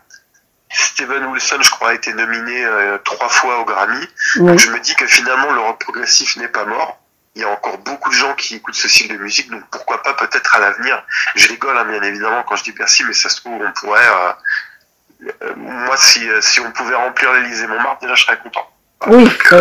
Steven 0.69 1.25
Wilson, 1.27 1.57
je 1.61 1.69
crois, 1.71 1.89
a 1.89 1.93
été 1.93 2.13
nominé 2.13 2.65
euh, 2.65 2.97
trois 3.03 3.29
fois 3.29 3.59
au 3.61 3.65
Grammy. 3.65 4.05
Donc 4.37 4.59
je 4.59 4.69
me 4.71 4.79
dis 4.79 4.95
que 4.95 5.05
finalement, 5.07 5.51
le 5.51 5.61
rock 5.61 5.79
progressif 5.79 6.35
n'est 6.37 6.47
pas 6.49 6.65
mort. 6.65 6.99
Il 7.35 7.41
y 7.41 7.45
a 7.45 7.49
encore 7.49 7.77
beaucoup 7.79 8.09
de 8.09 8.15
gens 8.15 8.33
qui 8.33 8.55
écoutent 8.55 8.75
ce 8.75 8.87
style 8.87 9.09
de 9.09 9.17
musique, 9.17 9.49
donc 9.51 9.61
pourquoi 9.71 10.01
pas 10.01 10.13
peut-être 10.13 10.55
à 10.55 10.59
l'avenir. 10.59 11.03
Je 11.35 11.47
rigole, 11.47 11.77
hein, 11.77 11.85
bien 11.85 12.01
évidemment, 12.01 12.43
quand 12.47 12.55
je 12.55 12.63
dis 12.63 12.71
Bercy, 12.71 13.03
mais 13.07 13.13
ça 13.13 13.29
se 13.29 13.37
trouve, 13.41 13.61
on 13.61 13.71
pourrait. 13.79 14.01
euh, 14.01 15.27
euh, 15.43 15.53
moi, 15.55 15.95
si, 15.97 16.21
si 16.41 16.59
on 16.59 16.71
pouvait 16.71 16.95
remplir 16.95 17.31
l'Élysée 17.33 17.67
Montmartre, 17.67 18.01
déjà, 18.01 18.15
je 18.15 18.23
serais 18.23 18.37
content. 18.39 18.67
Oui. 19.07 19.23
Donc, 19.25 19.53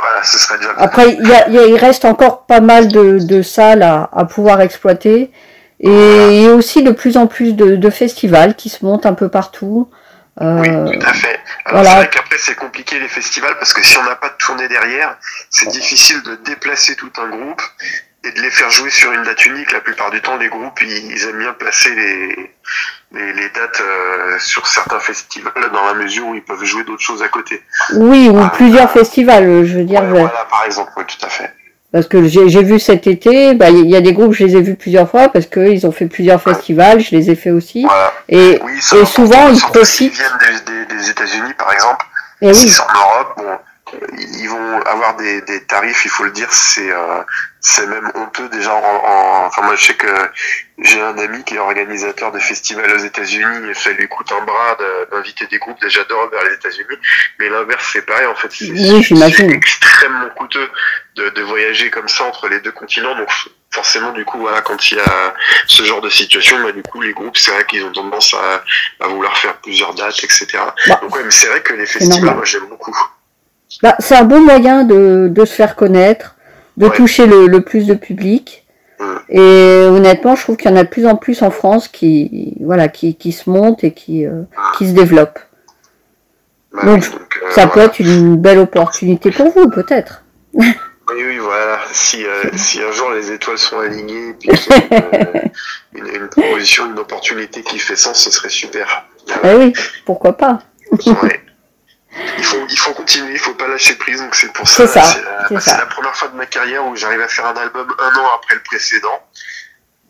voilà, 0.00 0.22
ce 0.24 0.38
serait 0.38 0.56
déjà. 0.58 0.72
Après, 0.78 1.10
il, 1.12 1.28
y 1.28 1.34
a, 1.34 1.48
il 1.48 1.54
y 1.54 1.58
a- 1.58 1.66
il 1.66 1.76
reste 1.76 2.04
encore 2.06 2.46
pas 2.46 2.60
mal 2.60 2.88
de, 2.88 3.18
de 3.18 3.42
salles 3.42 3.82
à, 3.82 4.08
à 4.12 4.24
pouvoir 4.24 4.60
exploiter. 4.62 5.30
Et 5.80 6.46
aussi 6.48 6.82
de 6.82 6.92
plus 6.92 7.16
en 7.16 7.26
plus 7.26 7.54
de, 7.54 7.74
de 7.76 7.90
festivals 7.90 8.54
qui 8.54 8.68
se 8.68 8.84
montent 8.84 9.04
un 9.04 9.14
peu 9.14 9.28
partout. 9.28 9.90
Euh, 10.40 10.60
Oui, 10.60 10.98
tout 10.98 11.06
à 11.06 11.12
fait. 11.12 11.40
Alors 11.66 11.82
voilà. 11.82 11.90
c'est 11.90 11.96
vrai 11.96 12.10
qu'après 12.10 12.38
c'est 12.38 12.54
compliqué 12.54 12.98
les 12.98 13.08
festivals 13.08 13.56
parce 13.58 13.72
que 13.72 13.82
si 13.82 13.98
on 13.98 14.04
n'a 14.04 14.16
pas 14.16 14.30
de 14.30 14.36
tournée 14.36 14.68
derrière, 14.68 15.16
c'est 15.50 15.68
difficile 15.68 16.22
de 16.22 16.36
déplacer 16.36 16.96
tout 16.96 17.12
un 17.18 17.28
groupe 17.28 17.62
et 18.24 18.30
de 18.30 18.40
les 18.40 18.50
faire 18.50 18.70
jouer 18.70 18.90
sur 18.90 19.12
une 19.12 19.22
date 19.24 19.44
unique. 19.46 19.72
La 19.72 19.80
plupart 19.80 20.10
du 20.10 20.20
temps, 20.20 20.36
les 20.36 20.48
groupes, 20.48 20.80
ils, 20.80 21.22
aiment 21.24 21.38
bien 21.38 21.52
placer 21.52 21.94
les, 21.94 22.54
les, 23.12 23.48
dates 23.50 23.80
euh, 23.80 24.38
sur 24.38 24.66
certains 24.66 25.00
festivals 25.00 25.70
dans 25.72 25.84
la 25.86 25.94
mesure 25.94 26.28
où 26.28 26.34
ils 26.34 26.44
peuvent 26.44 26.64
jouer 26.64 26.84
d'autres 26.84 27.02
choses 27.02 27.22
à 27.22 27.28
côté. 27.28 27.62
Oui, 27.94 28.28
ou 28.28 28.38
ah, 28.38 28.50
plusieurs 28.54 28.90
festivals, 28.90 29.64
je 29.66 29.78
veux 29.78 29.84
dire. 29.84 30.02
voilà, 30.04 30.46
par 30.48 30.64
exemple, 30.64 30.92
oui, 30.96 31.04
tout 31.06 31.26
à 31.26 31.28
fait. 31.28 31.52
Parce 31.92 32.08
que 32.08 32.26
j'ai 32.26 32.62
vu 32.62 32.80
cet 32.80 33.06
été, 33.06 33.52
bah, 33.52 33.68
il 33.68 33.90
y 33.90 33.96
a 33.96 34.00
des 34.00 34.14
groupes, 34.14 34.32
je 34.32 34.44
les 34.44 34.56
ai 34.56 34.62
vus 34.62 34.76
plusieurs 34.76 35.10
fois 35.10 35.28
parce 35.28 35.44
qu'ils 35.44 35.86
ont 35.86 35.92
fait 35.92 36.06
plusieurs 36.06 36.40
festivals, 36.40 37.00
je 37.00 37.14
les 37.14 37.30
ai 37.30 37.34
fait 37.34 37.50
aussi. 37.50 37.86
Et, 38.30 38.58
et 38.94 39.04
souvent, 39.04 39.48
ils 39.48 39.60
profitent. 39.60 40.14
Ils 40.14 40.46
viennent 40.46 40.86
des, 40.88 40.96
des, 40.96 41.10
États-Unis, 41.10 41.52
par 41.58 41.70
exemple. 41.70 42.06
Et 42.40 42.54
si 42.54 42.70
c'est 42.70 42.80
en 42.80 42.86
Europe, 42.94 43.34
bon, 43.36 43.58
ils 44.40 44.48
vont 44.48 44.80
avoir 44.90 45.16
des, 45.16 45.42
des, 45.42 45.60
tarifs, 45.64 46.06
il 46.06 46.10
faut 46.10 46.24
le 46.24 46.30
dire, 46.30 46.48
c'est 46.50 46.90
euh, 46.90 47.20
c'est 47.64 47.86
même 47.86 48.10
honteux 48.16 48.48
déjà. 48.48 48.74
En, 48.74 49.46
enfin, 49.46 49.62
moi, 49.62 49.76
je 49.76 49.84
sais 49.84 49.94
que 49.94 50.08
j'ai 50.78 51.00
un 51.00 51.16
ami 51.16 51.44
qui 51.44 51.54
est 51.54 51.58
organisateur 51.58 52.32
de 52.32 52.40
festivals 52.40 52.92
aux 52.92 53.04
États-Unis 53.04 53.70
et 53.70 53.74
ça 53.74 53.90
lui 53.92 54.08
coûte 54.08 54.32
un 54.32 54.44
bras 54.44 54.76
d'inviter 55.12 55.46
des 55.46 55.58
groupes 55.58 55.80
déjà 55.80 56.02
d'Europe 56.04 56.32
vers 56.32 56.44
les 56.44 56.54
États-Unis. 56.54 56.98
Mais 57.38 57.48
l'inverse, 57.48 57.88
c'est 57.92 58.04
pareil. 58.04 58.26
En 58.26 58.34
fait, 58.34 58.48
c'est 58.50 59.48
extrêmement 59.48 60.28
coûteux 60.30 60.68
de, 61.14 61.28
de, 61.30 61.42
voyager 61.42 61.88
comme 61.90 62.08
ça 62.08 62.24
entre 62.24 62.48
les 62.48 62.58
deux 62.60 62.72
continents. 62.72 63.14
Donc, 63.14 63.30
forcément, 63.70 64.10
du 64.10 64.24
coup, 64.24 64.40
voilà, 64.40 64.60
quand 64.62 64.90
il 64.90 64.98
y 64.98 65.00
a 65.00 65.34
ce 65.68 65.84
genre 65.84 66.00
de 66.00 66.10
situation, 66.10 66.60
bah, 66.64 66.72
du 66.72 66.82
coup, 66.82 67.00
les 67.00 67.12
groupes, 67.12 67.38
c'est 67.38 67.52
vrai 67.52 67.64
qu'ils 67.64 67.84
ont 67.84 67.92
tendance 67.92 68.34
à, 68.34 68.64
à, 69.04 69.06
vouloir 69.06 69.38
faire 69.38 69.54
plusieurs 69.58 69.94
dates, 69.94 70.18
etc. 70.24 70.46
Bah, 70.88 70.98
Donc, 71.00 71.14
ouais, 71.14 71.22
mais 71.22 71.30
c'est 71.30 71.46
vrai 71.46 71.62
que 71.62 71.74
les 71.74 71.86
festivals, 71.86 72.34
moi, 72.34 72.44
j'aime 72.44 72.66
beaucoup. 72.66 72.96
Bah, 73.82 73.94
c'est 74.00 74.16
un 74.16 74.24
bon 74.24 74.40
moyen 74.40 74.82
de, 74.82 75.28
de 75.30 75.44
se 75.44 75.54
faire 75.54 75.76
connaître, 75.76 76.31
de 76.76 76.88
toucher 76.88 77.26
le, 77.26 77.46
le, 77.46 77.60
plus 77.60 77.86
de 77.86 77.94
public. 77.94 78.64
Et 79.28 79.86
honnêtement, 79.88 80.36
je 80.36 80.42
trouve 80.42 80.56
qu'il 80.56 80.70
y 80.70 80.74
en 80.74 80.76
a 80.76 80.84
de 80.84 80.88
plus 80.88 81.06
en 81.06 81.16
plus 81.16 81.42
en 81.42 81.50
France 81.50 81.88
qui, 81.88 82.54
voilà, 82.60 82.88
qui, 82.88 83.14
qui 83.14 83.32
se 83.32 83.50
montent 83.50 83.82
et 83.82 83.92
qui, 83.92 84.26
euh, 84.26 84.42
qui 84.78 84.88
se 84.88 84.92
développent. 84.92 85.40
Bah 86.72 86.84
donc, 86.84 87.04
euh, 87.04 87.50
ça 87.50 87.66
peut 87.66 87.80
être 87.80 87.98
une 87.98 88.36
belle 88.36 88.58
opportunité 88.58 89.30
pour 89.30 89.50
vous, 89.50 89.68
peut-être. 89.68 90.22
Oui, 91.14 91.24
oui, 91.26 91.38
voilà. 91.38 91.78
Si, 91.92 92.24
euh, 92.24 92.44
si 92.54 92.80
un 92.80 92.90
jour 92.92 93.10
les 93.10 93.32
étoiles 93.32 93.58
sont 93.58 93.78
alignées 93.80 94.30
et 94.30 94.34
puis 94.34 94.48
une, 95.92 96.06
une, 96.06 96.14
une, 96.14 96.28
proposition, 96.28 96.90
une 96.90 96.98
opportunité 96.98 97.62
qui 97.62 97.78
fait 97.78 97.96
sens, 97.96 98.22
ce 98.22 98.30
serait 98.30 98.48
super. 98.48 99.04
Ah 99.42 99.56
oui, 99.58 99.74
pourquoi 100.06 100.36
pas. 100.36 100.60
Ouais 100.90 101.40
il 102.38 102.44
faut, 102.44 102.66
il 102.68 102.78
faut 102.78 102.92
continuer, 102.92 103.32
il 103.32 103.38
faut 103.38 103.54
pas 103.54 103.68
lâcher 103.68 103.94
prise. 103.96 104.20
Donc 104.20 104.34
c'est 104.34 104.52
pour 104.52 104.68
ça. 104.68 104.86
C'est 104.86 105.22
la, 105.22 105.78
la, 105.78 105.86
première 105.86 106.16
fois 106.16 106.28
de 106.28 106.36
ma 106.36 106.46
carrière 106.46 106.86
où 106.86 106.96
j'arrive 106.96 107.20
à 107.20 107.28
faire 107.28 107.46
un 107.46 107.56
album 107.56 107.94
un 107.98 108.18
an 108.18 108.26
après 108.36 108.54
le 108.54 108.62
précédent. 108.62 109.20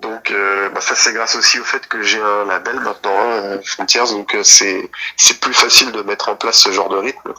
Donc 0.00 0.32
euh, 0.32 0.68
bah 0.70 0.80
ça 0.80 0.96
c'est 0.96 1.12
grâce 1.12 1.36
aussi 1.36 1.60
au 1.60 1.64
fait 1.64 1.86
que 1.86 2.02
j'ai 2.02 2.20
un 2.20 2.44
label 2.46 2.80
maintenant, 2.80 3.14
hein, 3.16 3.60
Frontiers, 3.64 4.10
donc 4.10 4.34
euh, 4.34 4.42
c'est 4.42 4.90
c'est 5.16 5.38
plus 5.38 5.54
facile 5.54 5.92
de 5.92 6.02
mettre 6.02 6.28
en 6.28 6.34
place 6.34 6.56
ce 6.56 6.72
genre 6.72 6.88
de 6.88 6.96
rythme. 6.96 7.32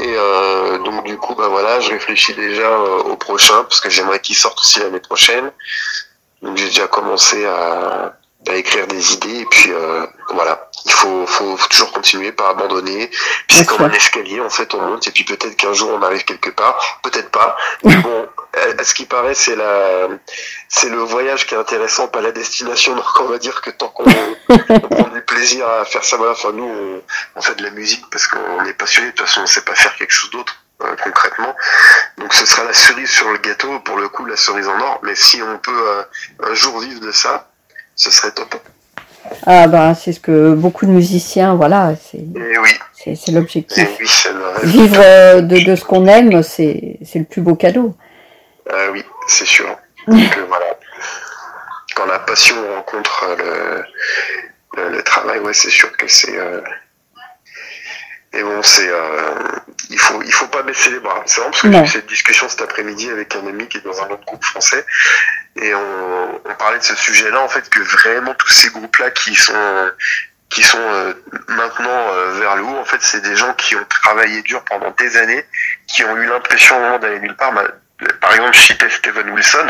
Et 0.00 0.14
euh, 0.16 0.78
donc 0.78 1.04
du 1.04 1.18
coup 1.18 1.34
bah 1.34 1.48
voilà, 1.48 1.80
je 1.80 1.90
réfléchis 1.90 2.32
déjà 2.32 2.62
euh, 2.62 3.02
au 3.02 3.16
prochain 3.16 3.64
parce 3.64 3.82
que 3.82 3.90
j'aimerais 3.90 4.20
qu'il 4.20 4.34
sorte 4.34 4.58
aussi 4.60 4.80
l'année 4.80 5.00
prochaine. 5.00 5.52
Donc 6.40 6.56
j'ai 6.56 6.66
déjà 6.66 6.86
commencé 6.86 7.44
à, 7.44 8.16
à 8.48 8.54
écrire 8.54 8.86
des 8.86 9.12
idées 9.12 9.40
et 9.40 9.46
puis 9.46 9.70
euh, 9.70 10.06
voilà 10.32 10.70
il 10.84 10.92
faut, 10.92 11.26
faut, 11.26 11.56
faut, 11.56 11.68
toujours 11.68 11.92
continuer 11.92 12.32
pas 12.32 12.50
abandonner. 12.50 13.08
Puis 13.46 13.56
c'est 13.56 13.66
comme 13.66 13.82
un 13.82 13.90
escalier 13.90 14.40
en 14.40 14.50
fait 14.50 14.72
on 14.74 14.80
monte 14.80 15.06
et 15.06 15.10
puis 15.10 15.24
peut-être 15.24 15.56
qu'un 15.56 15.72
jour 15.72 15.90
on 15.92 16.02
arrive 16.02 16.24
quelque 16.24 16.50
part. 16.50 17.00
Peut-être 17.02 17.30
pas. 17.30 17.56
Mais 17.82 17.96
bon 17.96 18.28
à 18.78 18.84
ce 18.84 18.94
qui 18.94 19.04
paraît 19.06 19.34
c'est 19.34 19.56
la 19.56 20.08
c'est 20.68 20.88
le 20.88 20.98
voyage 20.98 21.46
qui 21.46 21.54
est 21.54 21.58
intéressant 21.58 22.08
pas 22.08 22.20
la 22.20 22.32
destination. 22.32 22.94
Donc 22.94 23.04
on 23.20 23.24
va 23.24 23.38
dire 23.38 23.60
que 23.60 23.70
tant 23.70 23.88
qu'on 23.88 24.04
prend 24.90 25.08
du 25.08 25.22
plaisir 25.22 25.68
à 25.68 25.84
faire 25.84 26.04
ça 26.04 26.16
voilà 26.16 26.32
enfin 26.32 26.52
nous 26.52 26.64
on, 26.64 27.02
on 27.36 27.42
fait 27.42 27.54
de 27.54 27.62
la 27.62 27.70
musique 27.70 28.04
parce 28.10 28.26
qu'on 28.26 28.64
est 28.64 28.74
passionné. 28.74 29.08
De 29.08 29.12
toute 29.12 29.26
façon 29.26 29.42
on 29.42 29.46
sait 29.46 29.62
pas 29.62 29.74
faire 29.74 29.94
quelque 29.96 30.12
chose 30.12 30.30
d'autre 30.30 30.64
euh, 30.82 30.96
concrètement. 31.02 31.54
Donc 32.18 32.34
ce 32.34 32.44
sera 32.46 32.64
la 32.64 32.72
cerise 32.72 33.10
sur 33.10 33.30
le 33.30 33.38
gâteau, 33.38 33.80
pour 33.80 33.96
le 33.96 34.08
coup 34.08 34.24
la 34.26 34.36
cerise 34.36 34.68
en 34.68 34.80
or, 34.80 35.00
mais 35.02 35.14
si 35.14 35.40
on 35.40 35.58
peut 35.58 35.70
euh, 35.70 36.02
un 36.42 36.54
jour 36.54 36.80
vivre 36.80 37.00
de 37.00 37.12
ça, 37.12 37.48
ce 37.94 38.10
serait 38.10 38.32
top. 38.32 38.54
Ah 39.46 39.66
bah 39.66 39.94
c'est 39.94 40.12
ce 40.12 40.20
que 40.20 40.54
beaucoup 40.54 40.86
de 40.86 40.90
musiciens, 40.90 41.54
voilà, 41.54 41.94
c'est 41.96 42.18
eh 42.18 42.58
oui. 42.58 43.16
c'est 43.16 43.32
l'objectif. 43.32 43.88
Oui, 43.98 44.06
Vivre 44.64 44.96
euh, 44.98 45.40
de, 45.40 45.58
de 45.60 45.76
ce 45.76 45.84
qu'on 45.84 46.06
aime, 46.06 46.42
c'est 46.42 46.98
le 47.14 47.24
plus 47.24 47.40
beau 47.42 47.54
cadeau. 47.54 47.94
Ah 48.70 48.90
oui, 48.92 49.02
c'est 49.28 49.46
sûr. 49.46 49.66
Donc, 50.06 50.36
euh, 50.36 50.44
voilà. 50.48 50.66
Quand 51.94 52.06
la 52.06 52.18
passion 52.18 52.56
rencontre 52.76 53.36
le, 53.38 53.84
le, 54.76 54.96
le 54.96 55.02
travail, 55.02 55.38
ouais, 55.40 55.54
c'est 55.54 55.70
sûr 55.70 55.94
que 55.96 56.08
c'est 56.08 56.38
euh, 56.38 56.60
et 58.36 58.42
bon, 58.42 58.60
c'est, 58.62 58.88
euh, 58.88 59.34
il 59.90 59.98
faut, 59.98 60.20
il 60.22 60.32
faut 60.32 60.48
pas 60.48 60.62
baisser 60.62 60.90
les 60.90 60.98
bras. 60.98 61.22
C'est 61.24 61.40
vraiment 61.40 61.52
parce 61.52 61.62
que 61.62 61.70
j'ai 61.70 61.82
eu 61.84 61.86
cette 61.86 62.08
discussion 62.08 62.48
cet 62.48 62.62
après-midi 62.62 63.08
avec 63.08 63.34
un 63.36 63.46
ami 63.46 63.68
qui 63.68 63.78
est 63.78 63.84
dans 63.84 64.02
un 64.02 64.06
autre 64.08 64.24
groupe 64.26 64.44
français, 64.44 64.84
et 65.56 65.74
on, 65.74 66.40
on 66.44 66.54
parlait 66.54 66.78
de 66.78 66.84
ce 66.84 66.96
sujet-là, 66.96 67.40
en 67.40 67.48
fait, 67.48 67.68
que 67.70 67.80
vraiment 67.80 68.34
tous 68.34 68.50
ces 68.50 68.70
groupes-là 68.70 69.10
qui 69.10 69.34
sont, 69.34 69.54
qui 70.48 70.62
sont 70.62 70.78
euh, 70.78 71.12
maintenant 71.48 72.08
euh, 72.12 72.38
vers 72.40 72.56
le 72.56 72.62
haut, 72.62 72.76
en 72.78 72.84
fait, 72.84 73.00
c'est 73.00 73.20
des 73.20 73.36
gens 73.36 73.52
qui 73.54 73.76
ont 73.76 73.84
travaillé 73.88 74.42
dur 74.42 74.64
pendant 74.64 74.90
des 74.92 75.16
années, 75.16 75.44
qui 75.86 76.04
ont 76.04 76.16
eu 76.16 76.26
l'impression 76.26 76.98
d'aller 76.98 77.20
nulle 77.20 77.36
part. 77.36 77.52
Par 78.20 78.32
exemple, 78.32 78.54
je 78.54 78.60
citais 78.60 78.90
Steven 78.90 79.30
Wilson, 79.30 79.66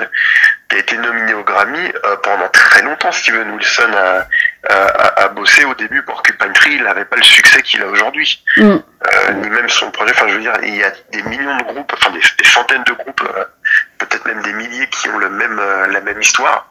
qui 0.71 0.77
a 0.77 0.79
été 0.79 0.97
nominé 0.97 1.35
au 1.35 1.45
Grammy 1.45 1.93
euh, 2.05 2.17
pendant 2.23 2.49
très 2.49 2.83
longtemps. 2.83 3.13
Steven 3.13 3.51
Wilson 3.51 3.93
a, 3.93 4.27
a, 4.73 5.25
a, 5.25 5.29
bossé 5.29 5.67
au 5.67 5.75
début 5.75 6.03
pour 6.03 6.15
Porcupine 6.15 6.53
Tree, 6.55 6.77
il 6.77 6.83
n'avait 6.83 7.05
pas 7.05 7.17
le 7.17 7.23
succès 7.23 7.61
qu'il 7.61 7.83
a 7.83 7.87
aujourd'hui, 7.87 8.43
mm. 8.57 8.63
euh, 8.63 9.33
ni 9.35 9.51
même 9.51 9.69
son 9.69 9.91
projet. 9.91 10.13
Enfin, 10.15 10.29
je 10.29 10.35
veux 10.35 10.41
dire, 10.41 10.57
il 10.63 10.77
y 10.77 10.83
a 10.83 10.93
des 11.13 11.23
millions 11.25 11.57
de 11.59 11.63
groupes, 11.65 11.93
enfin 11.93 12.11
des, 12.11 12.21
des 12.39 12.49
centaines 12.49 12.85
de 12.85 12.93
groupes, 12.93 13.23
peut-être 14.07 14.27
même 14.27 14.43
des 14.43 14.53
milliers 14.53 14.87
qui 14.89 15.09
ont 15.09 15.19
le 15.19 15.29
même 15.31 15.59
euh, 15.59 15.87
la 15.89 16.01
même 16.01 16.21
histoire. 16.21 16.69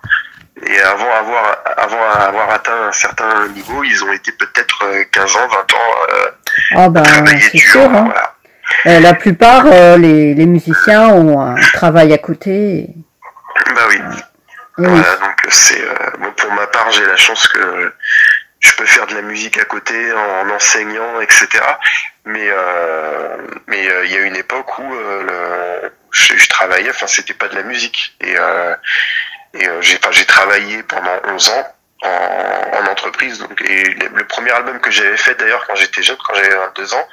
Et 0.65 0.79
avant 0.81 1.11
avoir 1.13 1.57
avant 1.77 2.09
avoir 2.11 2.49
atteint 2.51 2.87
un 2.87 2.91
certain 2.91 3.47
niveau, 3.49 3.83
ils 3.83 4.03
ont 4.03 4.13
été 4.13 4.31
peut-être 4.31 4.85
15 5.11 5.35
ans, 5.35 5.47
20 5.47 5.57
ans 5.57 6.27
ah 6.75 6.89
bah, 6.89 7.03
c'est 7.39 7.57
Sûr, 7.57 7.81
hein. 7.81 8.11
voilà. 8.83 8.99
la 8.99 9.13
plupart, 9.15 9.65
les, 9.97 10.35
les 10.35 10.45
musiciens 10.45 11.07
ont 11.07 11.41
un 11.41 11.55
travail 11.73 12.13
à 12.13 12.19
côté. 12.19 12.87
Bah 13.75 13.81
oui. 13.89 13.99
Voilà, 14.77 15.15
donc 15.17 15.47
c'est 15.49 15.81
euh, 15.81 15.93
bon, 16.19 16.31
pour 16.31 16.51
ma 16.51 16.65
part, 16.67 16.89
j'ai 16.91 17.05
la 17.05 17.15
chance 17.15 17.47
que 17.47 17.93
je 18.59 18.75
peux 18.75 18.85
faire 18.85 19.05
de 19.05 19.13
la 19.13 19.21
musique 19.21 19.59
à 19.59 19.65
côté 19.65 19.93
en, 20.13 20.49
enseignant, 20.49 21.21
etc. 21.21 21.47
Mais 22.25 22.47
euh, 22.49 23.37
mais 23.67 23.87
euh, 23.87 24.05
il 24.05 24.11
y 24.11 24.17
a 24.17 24.21
une 24.21 24.35
époque 24.35 24.79
où 24.79 24.93
le, 24.93 25.91
je, 26.11 26.37
je, 26.37 26.49
travaillais, 26.49 26.82
enfin 26.93 27.07
c'était 27.07 27.33
pas 27.33 27.47
de 27.47 27.55
la 27.55 27.63
musique 27.63 28.15
et 28.21 28.35
et 29.55 29.67
j'ai 29.81 29.97
enfin, 29.97 30.11
j'ai 30.11 30.25
travaillé 30.25 30.83
pendant 30.83 31.11
11 31.27 31.49
ans 31.49 31.67
en, 32.03 32.77
en 32.79 32.91
entreprise 32.91 33.39
donc 33.39 33.61
et 33.61 33.83
le 33.93 34.27
premier 34.27 34.51
album 34.51 34.79
que 34.79 34.91
j'avais 34.91 35.17
fait 35.17 35.37
d'ailleurs 35.39 35.65
quand 35.67 35.75
j'étais 35.75 36.01
jeune, 36.01 36.17
quand 36.25 36.33
j'avais 36.33 36.55
22 36.55 36.93
ans, 36.95 37.07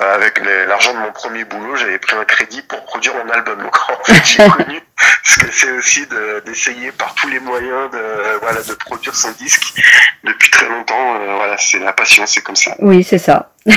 euh, 0.00 0.14
avec 0.14 0.40
l'argent 0.68 0.94
de 0.94 0.98
mon 0.98 1.10
premier 1.10 1.44
boulot, 1.44 1.74
j'avais 1.74 1.98
pris 1.98 2.14
un 2.16 2.24
crédit 2.24 2.62
pour 2.62 2.80
produire 2.84 3.12
mon 3.14 3.28
album. 3.30 3.60
Donc 3.60 3.76
en 3.88 4.04
fait, 4.04 4.24
j'ai 4.24 4.48
connu 4.56 4.80
ce 5.24 5.40
que 5.40 5.50
c'est 5.50 5.72
aussi 5.72 6.06
d'essayer 6.46 6.92
par 6.92 7.12
tous 7.14 7.28
les 7.28 7.40
moyens 7.40 7.90
de, 7.90 8.38
voilà, 8.40 8.62
de 8.62 8.72
produire 8.74 9.14
son 9.14 9.32
disque 9.32 9.74
depuis 10.22 10.50
très 10.50 10.68
longtemps. 10.68 11.16
Euh, 11.16 11.34
voilà, 11.34 11.56
c'est 11.58 11.80
la 11.80 11.92
passion, 11.92 12.24
c'est 12.26 12.40
comme 12.40 12.56
ça. 12.56 12.76
Oui, 12.78 13.02
c'est 13.04 13.18
ça. 13.18 13.52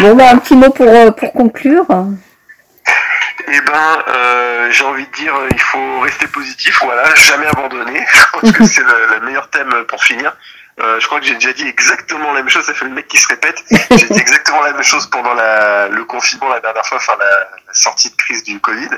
Bon, 0.00 0.14
bah, 0.16 0.30
un 0.30 0.38
petit 0.38 0.56
mot 0.56 0.70
pour, 0.70 0.88
euh, 0.88 1.10
pour 1.10 1.32
conclure. 1.32 1.86
Eh 3.48 3.60
ben, 3.60 4.02
euh, 4.08 4.70
j'ai 4.70 4.84
envie 4.84 5.06
de 5.06 5.12
dire, 5.12 5.34
il 5.50 5.60
faut 5.60 6.00
rester 6.00 6.26
positif, 6.28 6.78
voilà, 6.82 7.14
jamais 7.14 7.46
abandonner. 7.46 8.04
Je 8.34 8.40
pense 8.40 8.52
que 8.52 8.64
c'est 8.64 8.82
le, 8.82 9.14
le 9.14 9.20
meilleur 9.26 9.48
thème 9.50 9.72
pour 9.88 10.02
finir. 10.04 10.32
Euh, 10.80 10.98
je 10.98 11.06
crois 11.06 11.20
que 11.20 11.26
j'ai 11.26 11.34
déjà 11.34 11.52
dit 11.52 11.66
exactement 11.68 12.32
la 12.32 12.40
même 12.40 12.48
chose. 12.48 12.64
Ça 12.64 12.72
fait 12.72 12.86
le 12.86 12.92
mec 12.92 13.06
qui 13.06 13.18
se 13.18 13.28
répète. 13.28 13.62
J'ai 13.90 14.08
dit 14.08 14.18
exactement 14.18 14.62
la 14.62 14.72
même 14.72 14.82
chose 14.82 15.06
pendant 15.06 15.34
le 15.34 16.04
confinement 16.04 16.48
la 16.48 16.60
dernière 16.60 16.84
fois, 16.86 16.96
enfin 16.96 17.12
la, 17.18 17.26
la 17.26 17.74
sortie 17.74 18.10
de 18.10 18.16
crise 18.16 18.42
du 18.42 18.58
Covid. 18.58 18.88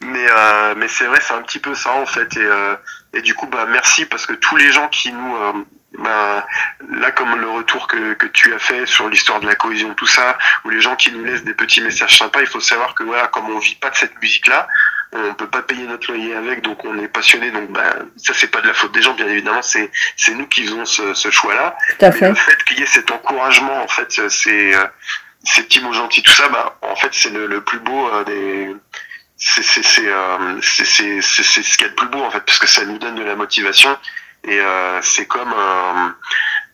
Mais 0.00 0.26
euh, 0.30 0.74
mais 0.76 0.88
c'est 0.88 1.04
vrai, 1.04 1.18
c'est 1.20 1.34
un 1.34 1.42
petit 1.42 1.58
peu 1.58 1.74
ça 1.74 1.92
en 1.92 2.06
fait. 2.06 2.34
Et, 2.36 2.40
euh, 2.40 2.74
et 3.12 3.20
du 3.20 3.34
coup, 3.34 3.46
bah 3.46 3.66
merci 3.68 4.06
parce 4.06 4.24
que 4.24 4.32
tous 4.32 4.56
les 4.56 4.72
gens 4.72 4.88
qui 4.88 5.12
nous 5.12 5.66
euh, 5.98 6.02
bah, 6.02 6.46
là 6.90 7.10
comme 7.10 7.38
le 7.40 7.48
retour 7.48 7.86
que, 7.86 8.14
que 8.14 8.26
tu 8.26 8.52
as 8.54 8.58
fait 8.58 8.86
sur 8.86 9.08
l'histoire 9.08 9.40
de 9.40 9.46
la 9.46 9.54
cohésion, 9.54 9.94
tout 9.94 10.06
ça, 10.06 10.38
ou 10.64 10.70
les 10.70 10.80
gens 10.80 10.96
qui 10.96 11.12
nous 11.12 11.24
laissent 11.24 11.44
des 11.44 11.54
petits 11.54 11.80
messages 11.80 12.16
sympas, 12.16 12.40
il 12.40 12.46
faut 12.46 12.60
savoir 12.60 12.94
que 12.94 13.02
voilà, 13.02 13.28
comme 13.28 13.50
on 13.50 13.58
vit 13.58 13.76
pas 13.76 13.90
de 13.90 13.96
cette 13.96 14.20
musique 14.20 14.46
là, 14.46 14.68
on 15.14 15.34
peut 15.34 15.48
pas 15.48 15.60
payer 15.60 15.86
notre 15.86 16.10
loyer 16.10 16.34
avec, 16.34 16.62
donc 16.62 16.82
on 16.84 16.98
est 16.98 17.08
passionné. 17.08 17.50
Donc 17.50 17.70
bah, 17.70 17.96
ça 18.16 18.32
c'est 18.34 18.50
pas 18.50 18.62
de 18.62 18.68
la 18.68 18.74
faute 18.74 18.92
des 18.92 19.02
gens, 19.02 19.14
bien 19.14 19.28
évidemment, 19.28 19.62
c'est 19.62 19.90
c'est 20.16 20.34
nous 20.34 20.46
qui 20.46 20.64
faisons 20.64 20.84
ce, 20.86 21.12
ce 21.12 21.30
choix-là. 21.30 21.76
fait. 22.12 22.30
Le 22.30 22.34
fait 22.34 22.64
qu'il 22.64 22.80
y 22.80 22.82
ait 22.82 22.86
cet 22.86 23.10
encouragement, 23.10 23.82
en 23.82 23.88
fait, 23.88 24.20
c'est 24.30 24.72
ces 25.44 25.62
petits 25.64 25.80
mots 25.80 25.92
gentils, 25.92 26.22
tout 26.22 26.32
ça, 26.32 26.48
bah 26.48 26.78
en 26.82 26.96
fait 26.96 27.10
c'est 27.12 27.30
le, 27.30 27.46
le, 27.46 27.62
plus 27.62 27.80
beau 27.80 28.08
euh, 28.08 28.24
des 28.24 28.74
c'est 29.36 29.62
c'est 29.62 29.82
c'est 29.82 31.20
c'est 31.20 31.62
ce 31.62 31.76
qu'il 31.76 31.82
y 31.82 31.88
a 31.88 31.88
de 31.88 31.94
plus 31.94 32.08
beau 32.08 32.22
en 32.22 32.30
fait 32.30 32.40
parce 32.40 32.58
que 32.58 32.68
ça 32.68 32.84
nous 32.84 32.98
donne 32.98 33.16
de 33.16 33.24
la 33.24 33.34
motivation 33.34 33.96
et 34.44 34.60
c'est 35.02 35.26
comme 35.26 35.52
un, 35.52 36.14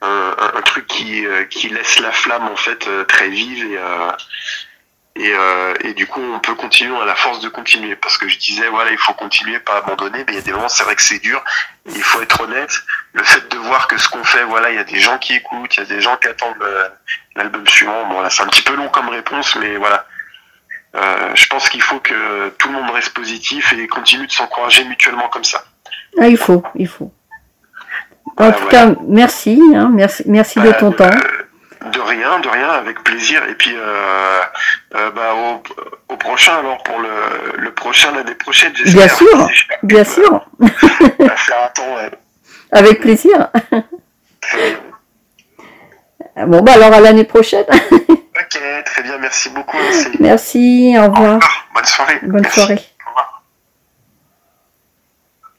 un, 0.02 0.62
truc 0.62 0.87
qui 0.87 1.24
qui 1.50 1.68
laisse 1.68 2.00
la 2.00 2.12
flamme 2.12 2.48
en 2.48 2.57
fait 2.57 2.88
très 3.07 3.28
vive 3.28 3.64
et 3.64 3.78
et, 5.18 5.33
euh, 5.33 5.74
et, 5.83 5.94
du 5.94 6.07
coup, 6.07 6.20
on 6.20 6.38
peut 6.38 6.54
continuer 6.54 6.96
à 6.96 7.04
la 7.04 7.16
force 7.16 7.40
de 7.40 7.48
continuer. 7.48 7.96
Parce 7.96 8.16
que 8.16 8.28
je 8.28 8.38
disais, 8.38 8.68
voilà, 8.68 8.92
il 8.92 8.98
faut 8.98 9.14
continuer, 9.14 9.59
pas 9.59 9.78
abandonner. 9.78 10.24
Mais 10.26 10.35
il 10.35 10.37
y 10.37 10.38
a 10.38 10.42
des 10.42 10.52
moments, 10.52 10.68
c'est 10.68 10.85
vrai 10.85 10.94
que 10.94 11.02
c'est 11.02 11.18
dur. 11.18 11.42
Il 11.87 12.02
faut 12.02 12.22
être 12.22 12.40
honnête. 12.40 12.70
Le 13.14 13.24
fait 13.24 13.50
de 13.50 13.57
voir 13.57 13.88
que 13.88 13.98
ce 13.98 14.09
qu'on 14.09 14.22
fait, 14.22 14.44
voilà, 14.44 14.70
il 14.70 14.76
y 14.76 14.78
a 14.78 14.85
des 14.85 15.00
gens 15.00 15.18
qui 15.18 15.35
écoutent, 15.35 15.76
il 15.76 15.81
y 15.81 15.83
a 15.83 15.87
des 15.87 16.00
gens 16.00 16.16
qui 16.18 16.28
attendent 16.28 16.64
l'album 17.35 17.66
suivant. 17.66 18.07
Bon, 18.09 18.20
là, 18.20 18.31
c'est 18.31 18.44
un 18.44 18.46
petit 18.46 18.62
peu 18.62 18.76
long 18.76 18.88
comme 18.90 19.09
réponse, 19.09 19.57
mais 19.57 19.76
voilà. 19.76 20.07
Euh, 20.94 21.33
je 21.35 21.46
pense 21.48 21.68
qu'il 21.68 21.83
faut 21.83 21.98
que 21.98 22.50
tout 22.50 22.68
le 22.68 22.74
monde 22.74 22.90
reste 22.90 23.12
positif 23.12 23.72
et 23.72 23.88
continue 23.88 24.26
de 24.26 24.33
s'encourager 24.33 24.85
mutuellement 24.85 25.28
comme 25.28 25.44
ça. 25.44 25.64
Ah, 26.20 26.28
il 26.28 26.38
faut, 26.38 26.62
il 26.76 26.87
faut. 26.87 27.12
En 28.38 28.53
tout 28.53 28.66
cas, 28.68 28.94
merci, 29.07 29.61
hein, 29.74 29.90
merci, 29.92 30.22
merci 30.27 30.61
de 30.61 30.70
ton 30.72 30.92
temps. 30.92 31.11
De 31.92 32.01
rien, 32.01 32.38
de 32.40 32.48
rien, 32.48 32.68
avec 32.70 33.03
plaisir. 33.03 33.42
Et 33.48 33.55
puis, 33.55 33.74
euh, 33.74 34.40
euh, 34.94 35.11
bah, 35.11 35.35
au, 35.35 35.62
au, 36.12 36.16
prochain, 36.16 36.57
alors, 36.59 36.83
pour 36.83 36.98
le, 37.01 37.09
le 37.57 37.72
prochain, 37.72 38.12
l'année 38.12 38.35
prochaine, 38.35 38.72
j'espère. 38.74 39.07
Bien 39.07 39.09
sûr, 39.09 39.51
bien 39.83 40.05
sûr. 40.05 40.46
faire 41.37 41.64
un 41.64 41.68
temps, 41.74 41.94
ouais. 41.96 42.11
Avec 42.72 43.01
plaisir. 43.01 43.48
bon, 46.46 46.62
bah, 46.62 46.72
alors, 46.74 46.92
à 46.92 47.01
l'année 47.01 47.24
prochaine. 47.24 47.64
ok, 47.70 48.61
très 48.85 49.03
bien, 49.03 49.18
merci 49.18 49.48
beaucoup. 49.51 49.77
Merci, 50.20 50.94
au 50.98 51.11
revoir. 51.11 51.40
Bonne 51.74 51.85
soirée. 51.85 52.18
Bonne 52.22 52.42
merci. 52.42 52.61
soirée. 52.61 52.79